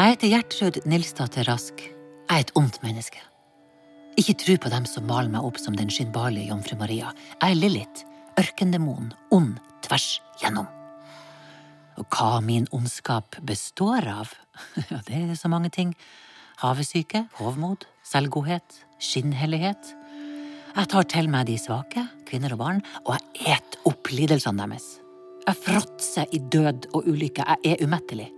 Jeg 0.00 0.14
heter 0.14 0.30
Gjertrud 0.32 0.76
Nilsdatter 0.88 1.44
Rask. 1.44 1.82
Jeg 1.84 2.32
er 2.32 2.40
et 2.46 2.50
ondt 2.56 2.78
menneske. 2.80 3.20
Ikke 4.16 4.32
tro 4.40 4.54
på 4.56 4.70
dem 4.72 4.86
som 4.88 5.04
maler 5.04 5.28
meg 5.28 5.44
opp 5.44 5.58
som 5.60 5.74
den 5.76 5.92
skinnbarlige 5.92 6.48
jomfru 6.48 6.78
Maria. 6.80 7.10
Jeg 7.34 7.52
er 7.52 7.58
Lilith, 7.58 8.06
ørkendemonen, 8.40 9.10
ond 9.36 9.58
tvers 9.84 10.22
gjennom. 10.40 10.70
Og 12.00 12.16
hva 12.16 12.40
min 12.40 12.64
ondskap 12.72 13.36
består 13.44 14.08
av? 14.08 14.32
Ja, 14.88 15.02
det 15.04 15.20
er 15.20 15.36
så 15.36 15.52
mange 15.52 15.68
ting. 15.68 15.92
Havesyke, 16.64 17.26
hovmod, 17.36 17.84
selvgodhet, 18.00 18.80
skinnhellighet. 19.04 19.94
Jeg 20.78 20.92
tar 20.96 21.12
til 21.12 21.28
meg 21.28 21.52
de 21.52 21.60
svake, 21.60 22.08
kvinner 22.24 22.56
og 22.56 22.64
barn, 22.64 22.84
og 23.04 23.18
jeg 23.36 23.60
et 23.60 23.80
opp 23.84 24.14
lidelsene 24.16 24.64
deres. 24.64 24.94
Jeg 25.44 25.64
fråtser 25.68 26.32
i 26.32 26.40
død 26.40 26.94
og 26.94 27.04
ulykke. 27.04 27.44
Jeg 27.44 27.76
er 27.76 27.84
umettelig. 27.84 28.32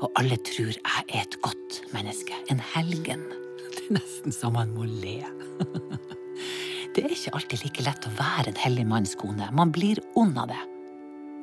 Og 0.00 0.08
alle 0.16 0.38
tror 0.40 0.72
jeg 0.72 1.04
er 1.08 1.22
et 1.22 1.36
godt 1.44 1.80
menneske. 1.94 2.36
En 2.52 2.60
helgen. 2.72 3.26
Det 3.70 3.84
er 3.86 3.94
nesten 3.98 4.34
så 4.34 4.50
man 4.52 4.72
må 4.76 4.88
le. 4.88 5.20
Det 6.94 7.04
er 7.04 7.12
ikke 7.14 7.30
alltid 7.38 7.60
like 7.62 7.84
lett 7.86 8.06
å 8.08 8.10
være 8.16 8.50
en 8.50 8.58
hellig 8.58 8.84
manns 8.88 9.12
kone. 9.14 9.46
Man 9.54 9.70
blir 9.70 10.00
ond 10.18 10.34
av 10.40 10.48
det. 10.50 10.58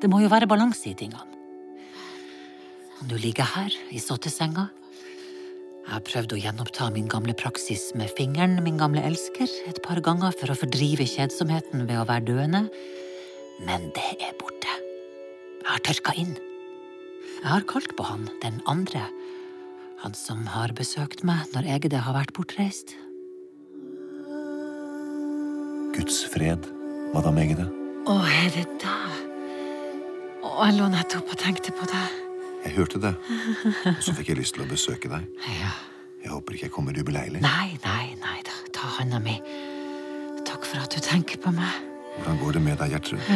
Det 0.02 0.10
må 0.12 0.20
jo 0.20 0.32
være 0.32 0.50
balanse 0.50 0.90
i 0.92 0.98
tingene. 0.98 1.24
Nå 3.08 3.20
ligger 3.22 3.48
her, 3.54 3.78
i 3.94 4.02
sottesenga. 4.02 4.66
Jeg 5.88 5.94
har 5.94 6.04
prøvd 6.04 6.34
å 6.36 6.40
gjenoppta 6.42 6.90
min 6.92 7.08
gamle 7.08 7.32
praksis 7.38 7.94
med 7.96 8.12
fingeren, 8.18 8.58
min 8.66 8.80
gamle 8.82 9.06
elsker, 9.08 9.48
et 9.70 9.80
par 9.86 10.02
ganger 10.04 10.36
for 10.36 10.52
å 10.52 10.58
fordrive 10.58 11.08
kjedsomheten 11.08 11.86
ved 11.88 12.02
å 12.02 12.08
være 12.10 12.28
døende, 12.28 12.66
men 13.64 13.88
det 13.96 14.10
er 14.18 14.36
borte. 14.42 14.74
Jeg 15.62 15.70
har 15.70 15.86
tørka 15.88 16.18
inn. 16.20 16.36
Jeg 17.48 17.62
har 17.62 17.64
kalt 17.64 17.94
på 17.96 18.04
han, 18.04 18.26
den 18.44 18.58
andre, 18.68 19.06
han 20.02 20.16
som 20.20 20.42
har 20.52 20.74
besøkt 20.76 21.22
meg 21.24 21.46
når 21.54 21.70
Egede 21.78 22.02
har 22.04 22.12
vært 22.12 22.34
bortreist. 22.36 22.90
Guds 25.96 26.18
fred, 26.28 26.66
madam 27.14 27.38
Egede. 27.40 27.70
Å, 28.04 28.18
er 28.28 28.50
det 28.52 28.66
deg? 28.84 29.14
Å, 30.44 30.50
jeg 30.66 30.76
lå 30.76 30.90
nettopp 30.92 31.32
og 31.32 31.40
tenkte 31.40 31.72
på 31.72 31.88
deg. 31.88 32.18
Jeg 32.66 32.76
hørte 32.82 33.00
det, 33.06 33.14
og 33.94 34.02
så 34.04 34.16
fikk 34.18 34.34
jeg 34.34 34.42
lyst 34.42 34.58
til 34.58 34.66
å 34.66 34.68
besøke 34.68 35.08
deg. 35.14 35.30
Ja. 35.62 35.72
Jeg 36.26 36.34
håper 36.34 36.58
ikke 36.58 36.68
jeg 36.68 36.74
kommer 36.76 37.00
ubeleilig. 37.00 37.40
Nei, 37.46 37.78
nei, 37.86 38.10
nei 38.26 38.42
da. 38.44 38.58
Ta 38.76 38.90
handa 38.98 39.22
mi. 39.24 39.38
Takk 40.44 40.68
for 40.68 40.84
at 40.84 40.92
du 40.92 41.00
tenker 41.00 41.40
på 41.48 41.56
meg. 41.56 41.80
Hvordan 42.18 42.44
går 42.44 42.60
det 42.60 42.64
med 42.68 42.84
deg, 42.84 42.98
Gjertrud? 42.98 43.32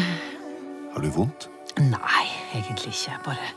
Har 0.97 1.07
du 1.07 1.09
vondt? 1.15 1.47
Nei, 1.79 2.25
egentlig 2.59 2.91
ikke. 2.91 3.15
Bare, 3.29 3.53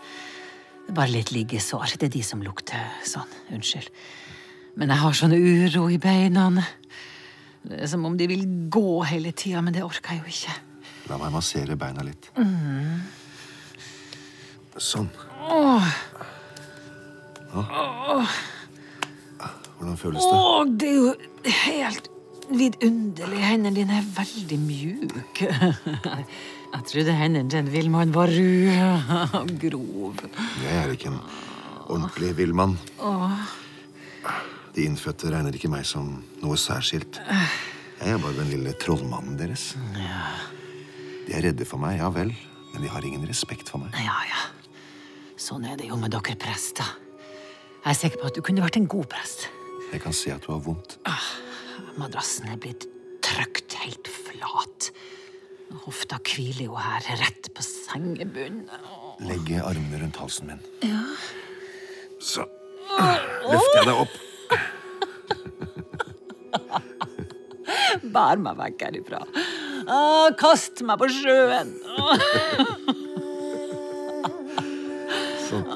bare 0.88 1.10
litt 1.12 1.32
liggesår. 1.34 1.96
Det 1.98 2.08
er 2.08 2.14
de 2.16 2.22
som 2.26 2.42
lukter 2.44 2.84
sånn. 3.06 3.30
Unnskyld. 3.54 3.90
Men 4.78 4.90
jeg 4.90 5.02
har 5.04 5.16
sånn 5.16 5.34
uro 5.36 5.86
i 5.92 5.98
beina. 6.02 6.48
Det 7.64 7.80
er 7.84 7.90
som 7.90 8.04
om 8.04 8.16
de 8.18 8.28
vil 8.28 8.44
gå 8.72 9.02
hele 9.08 9.32
tida, 9.32 9.62
men 9.64 9.76
det 9.76 9.84
orker 9.86 10.16
jeg 10.16 10.24
jo 10.24 10.32
ikke. 10.32 10.56
La 11.10 11.18
meg 11.20 11.32
massere 11.34 11.76
beina 11.78 12.04
litt. 12.04 12.30
Mm. 12.36 13.04
Sånn. 14.80 15.08
Åh. 15.44 15.88
Åh. 17.54 18.34
Hvordan 19.78 19.96
føles 20.00 20.24
det? 20.24 20.34
Åh, 20.34 20.64
det 20.80 20.90
er 20.90 20.98
jo 20.98 21.14
helt 21.68 22.10
vidunderlig. 22.50 23.40
Hendene 23.44 23.76
dine 23.76 24.00
er 24.00 24.10
veldig 24.16 24.58
mjuke. 24.64 25.48
Jeg 26.74 26.86
trodde 26.90 27.12
hendene 27.14 27.50
til 27.50 27.60
en 27.62 27.68
villmann 27.70 28.14
var 28.14 28.30
røde 28.34 28.86
og 29.38 29.50
grov. 29.62 30.22
Jeg 30.64 30.74
er 30.80 30.90
ikke 30.90 31.12
en 31.12 31.20
ordentlig 31.86 32.32
villmann. 32.38 32.74
De 34.74 34.82
innfødte 34.82 35.30
regner 35.30 35.54
ikke 35.54 35.70
meg 35.70 35.86
som 35.86 36.16
noe 36.42 36.58
særskilt. 36.58 37.20
Jeg 38.00 38.10
er 38.10 38.18
bare 38.18 38.34
den 38.40 38.50
lille 38.50 38.74
trollmannen 38.82 39.38
deres. 39.38 39.68
De 39.94 41.32
er 41.38 41.46
redde 41.46 41.64
for 41.68 41.78
meg, 41.80 42.00
ja 42.02 42.10
vel, 42.12 42.34
men 42.72 42.82
de 42.82 42.90
har 42.90 43.06
ingen 43.06 43.22
respekt 43.30 43.70
for 43.70 43.84
meg. 43.84 43.94
Ja, 44.02 44.18
ja. 44.28 44.42
Sånn 45.38 45.64
er 45.70 45.78
det 45.78 45.86
jo 45.92 45.96
med 46.00 46.10
dere 46.14 46.34
prester. 46.40 46.90
Jeg 47.84 47.90
er 47.92 48.00
sikker 48.00 48.18
på 48.18 48.32
at 48.32 48.36
du 48.36 48.42
kunne 48.42 48.64
vært 48.64 48.80
en 48.80 48.90
god 48.90 49.06
prest. 49.14 49.46
Jeg 49.92 50.02
kan 50.02 50.14
se 50.16 50.34
at 50.34 50.42
du 50.42 50.50
har 50.50 50.62
vondt. 50.64 50.98
Madrassen 52.00 52.50
er 52.50 52.58
blitt 52.58 52.88
trykt 53.22 53.78
helt 53.84 54.10
flat. 54.10 54.90
Hofta 55.84 56.18
hviler 56.22 56.64
jo 56.68 56.74
her, 56.78 57.02
rett 57.20 57.48
på 57.54 57.62
sengebunnen. 57.64 58.68
Legg 59.24 59.50
armene 59.60 60.00
rundt 60.02 60.16
halsen 60.20 60.46
min. 60.50 60.60
Ja. 60.84 61.02
Så 62.22 62.46
løfter 63.50 63.78
jeg 63.78 63.86
deg 63.88 63.96
opp. 64.04 64.14
Bær 68.14 68.38
meg 68.42 68.58
vekk 68.60 68.84
herifra. 68.86 69.20
Ah, 69.90 70.30
kast 70.40 70.80
meg 70.86 70.96
på 71.00 71.08
sjøen. 71.12 71.70
Sånn. 75.44 75.66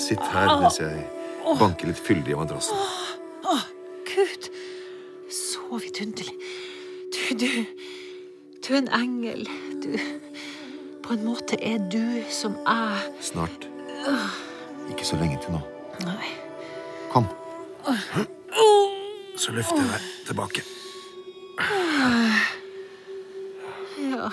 Sitt 0.00 0.24
her 0.32 0.54
mens 0.62 0.78
jeg 0.80 1.04
banker 1.60 1.90
litt 1.90 2.00
fyldig 2.00 2.32
i 2.34 2.38
madrassen. 2.38 2.78
Å, 3.44 3.58
Gud. 4.08 4.50
Så 5.30 5.62
vidunderlig. 5.82 6.36
Du, 7.10 7.22
du 7.38 7.50
Du 8.70 8.74
er 8.74 8.78
en 8.78 9.00
engel. 9.02 9.48
Du 9.82 9.98
På 11.02 11.12
en 11.12 11.24
måte 11.24 11.56
er 11.62 11.78
du 11.90 12.22
som 12.30 12.52
jeg. 12.52 12.98
Snart. 13.20 13.68
Ikke 14.90 15.06
så 15.06 15.16
lenge 15.16 15.38
til 15.42 15.50
nå. 15.50 15.58
Nei. 16.04 16.28
Kom. 17.10 17.26
Så 19.36 19.52
løfter 19.52 19.76
jeg 19.76 19.90
deg 19.90 20.06
tilbake. 20.26 20.62
Ja. 23.98 24.30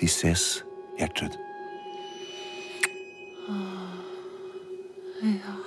Vi 0.00 0.08
ses, 0.08 0.64
Gjertrud. 0.98 1.36
ja. 5.22 5.59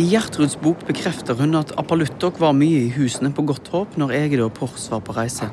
I 0.00 0.04
Gjertruds 0.08 0.54
bok 0.56 0.80
bekrefter 0.88 1.36
hun 1.36 1.58
at 1.58 1.74
Appaluttok 1.76 2.38
var 2.40 2.54
mye 2.56 2.86
i 2.86 2.92
husene 2.94 3.28
på 3.36 3.42
Godthåp 3.50 3.98
når 4.00 4.14
Egede 4.16 4.46
og 4.46 4.54
Pors 4.56 4.86
var 4.88 5.02
på 5.04 5.12
reise. 5.12 5.50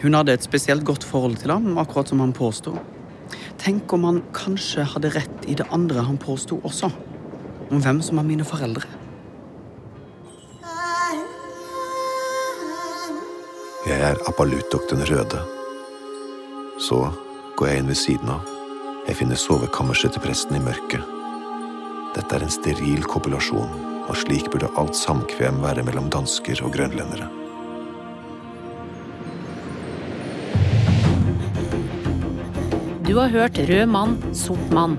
Hun 0.00 0.14
hadde 0.16 0.32
et 0.32 0.44
spesielt 0.46 0.84
godt 0.88 1.04
forhold 1.04 1.34
til 1.42 1.52
ham, 1.52 1.74
akkurat 1.76 2.08
som 2.08 2.22
han 2.24 2.32
påsto. 2.32 2.72
Tenk 3.60 3.92
om 3.92 4.06
han 4.08 4.22
kanskje 4.32 4.86
hadde 4.94 5.10
rett 5.12 5.44
i 5.44 5.56
det 5.60 5.66
andre 5.76 6.06
han 6.06 6.16
påsto 6.16 6.56
også. 6.64 6.88
Om 7.68 7.82
hvem 7.84 8.00
som 8.06 8.22
er 8.22 8.24
mine 8.24 8.46
foreldre. 8.48 8.88
Jeg 13.86 13.98
er 14.08 14.22
Appaluttok 14.30 14.88
den 14.94 15.04
røde. 15.10 15.42
Så 16.80 17.02
går 17.60 17.68
jeg 17.68 17.84
inn 17.84 17.92
ved 17.92 18.00
siden 18.00 18.32
av. 18.38 18.48
Jeg 19.04 19.20
finner 19.20 19.36
sovekammerset 19.36 20.16
til 20.16 20.24
presten 20.24 20.56
i 20.56 20.64
mørket. 20.64 21.15
Dette 22.16 22.38
er 22.38 22.46
en 22.46 22.52
steril 22.52 23.02
kopulasjon, 23.04 23.72
og 24.08 24.16
slik 24.16 24.46
burde 24.52 24.70
alt 24.80 24.96
samkvem 24.96 25.58
være 25.60 25.84
mellom 25.84 26.08
dansker 26.12 26.62
og 26.64 26.72
grønlendere. 26.72 27.28
Du 33.06 33.12
har 33.20 33.28
hørt 33.30 33.60
Rød 33.68 33.86
mann, 33.92 34.16
sort 34.34 34.72
mann. 34.72 34.96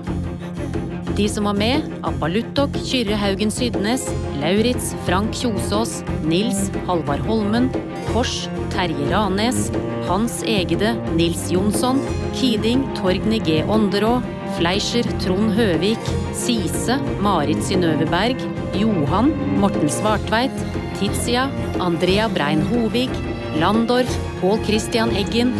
De 1.18 1.26
som 1.28 1.48
var 1.50 1.58
med, 1.58 1.82
Appa 2.06 2.30
Luttok, 2.30 2.78
Kyrre 2.86 3.18
Haugen 3.18 3.50
Sydnes, 3.50 4.06
Lauritz 4.38 4.94
Frank 5.04 5.34
Kjosås, 5.34 5.98
Nils 6.22 6.68
Halvard 6.86 7.26
Holmen, 7.26 7.66
Kors 8.12 8.46
Terje 8.70 9.10
Ranes, 9.10 9.72
Hans 10.06 10.38
Egede 10.46 10.94
Nils 11.18 11.48
Jonsson, 11.50 11.98
Kiding 12.38 12.86
Torgny 12.96 13.42
G. 13.42 13.64
Ånderå, 13.66 14.20
Fleischer 14.58 15.06
Trond 15.22 15.52
Høvik, 15.54 16.08
Sise 16.34 16.96
Marit 17.22 17.60
Synnøve 17.62 18.08
Berg, 18.10 18.40
Johan 18.74 19.30
Morten 19.62 19.90
Svartveit, 19.92 20.54
Tizia 20.98 21.44
Andrea 21.78 22.26
Brein 22.32 22.64
Hovig, 22.66 23.12
Landorf 23.58 24.10
Pål 24.40 24.58
Christian 24.66 25.14
Eggen, 25.14 25.52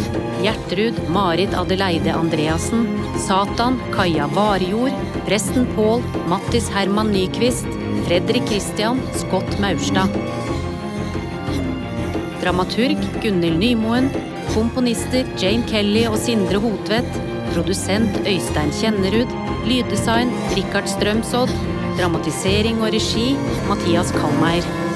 Gjertrud 0.43 0.99
Marit 1.15 1.55
Adeleide 1.55 2.11
Andreassen, 2.15 2.89
Satan 3.23 3.79
Kaja 3.95 4.27
Varjord, 4.35 4.99
presten 5.29 5.71
Pål 5.77 6.03
Mattis 6.31 6.67
Herman 6.75 7.15
Nyquist, 7.15 7.71
Fredrik 8.09 8.51
Christian 8.51 8.99
Scott 9.15 9.61
Maurstad. 9.63 10.11
Dramaturg 12.43 12.99
Gunhild 13.23 13.63
Nymoen, 13.63 14.11
komponister 14.55 15.27
Jane 15.39 15.67
Kelly 15.71 16.09
og 16.11 16.19
Sindre 16.19 16.59
Hotvedt, 16.63 17.38
produsent 17.55 18.21
Øystein 18.27 18.73
Kjennerud, 18.81 19.33
lyddesign 19.69 20.35
Rikard 20.57 20.91
Strømsodd, 20.91 21.55
dramatisering 21.99 22.83
og 22.83 22.93
regi 22.95 23.33
Mathias 23.71 24.13
Kalmeier. 24.17 24.88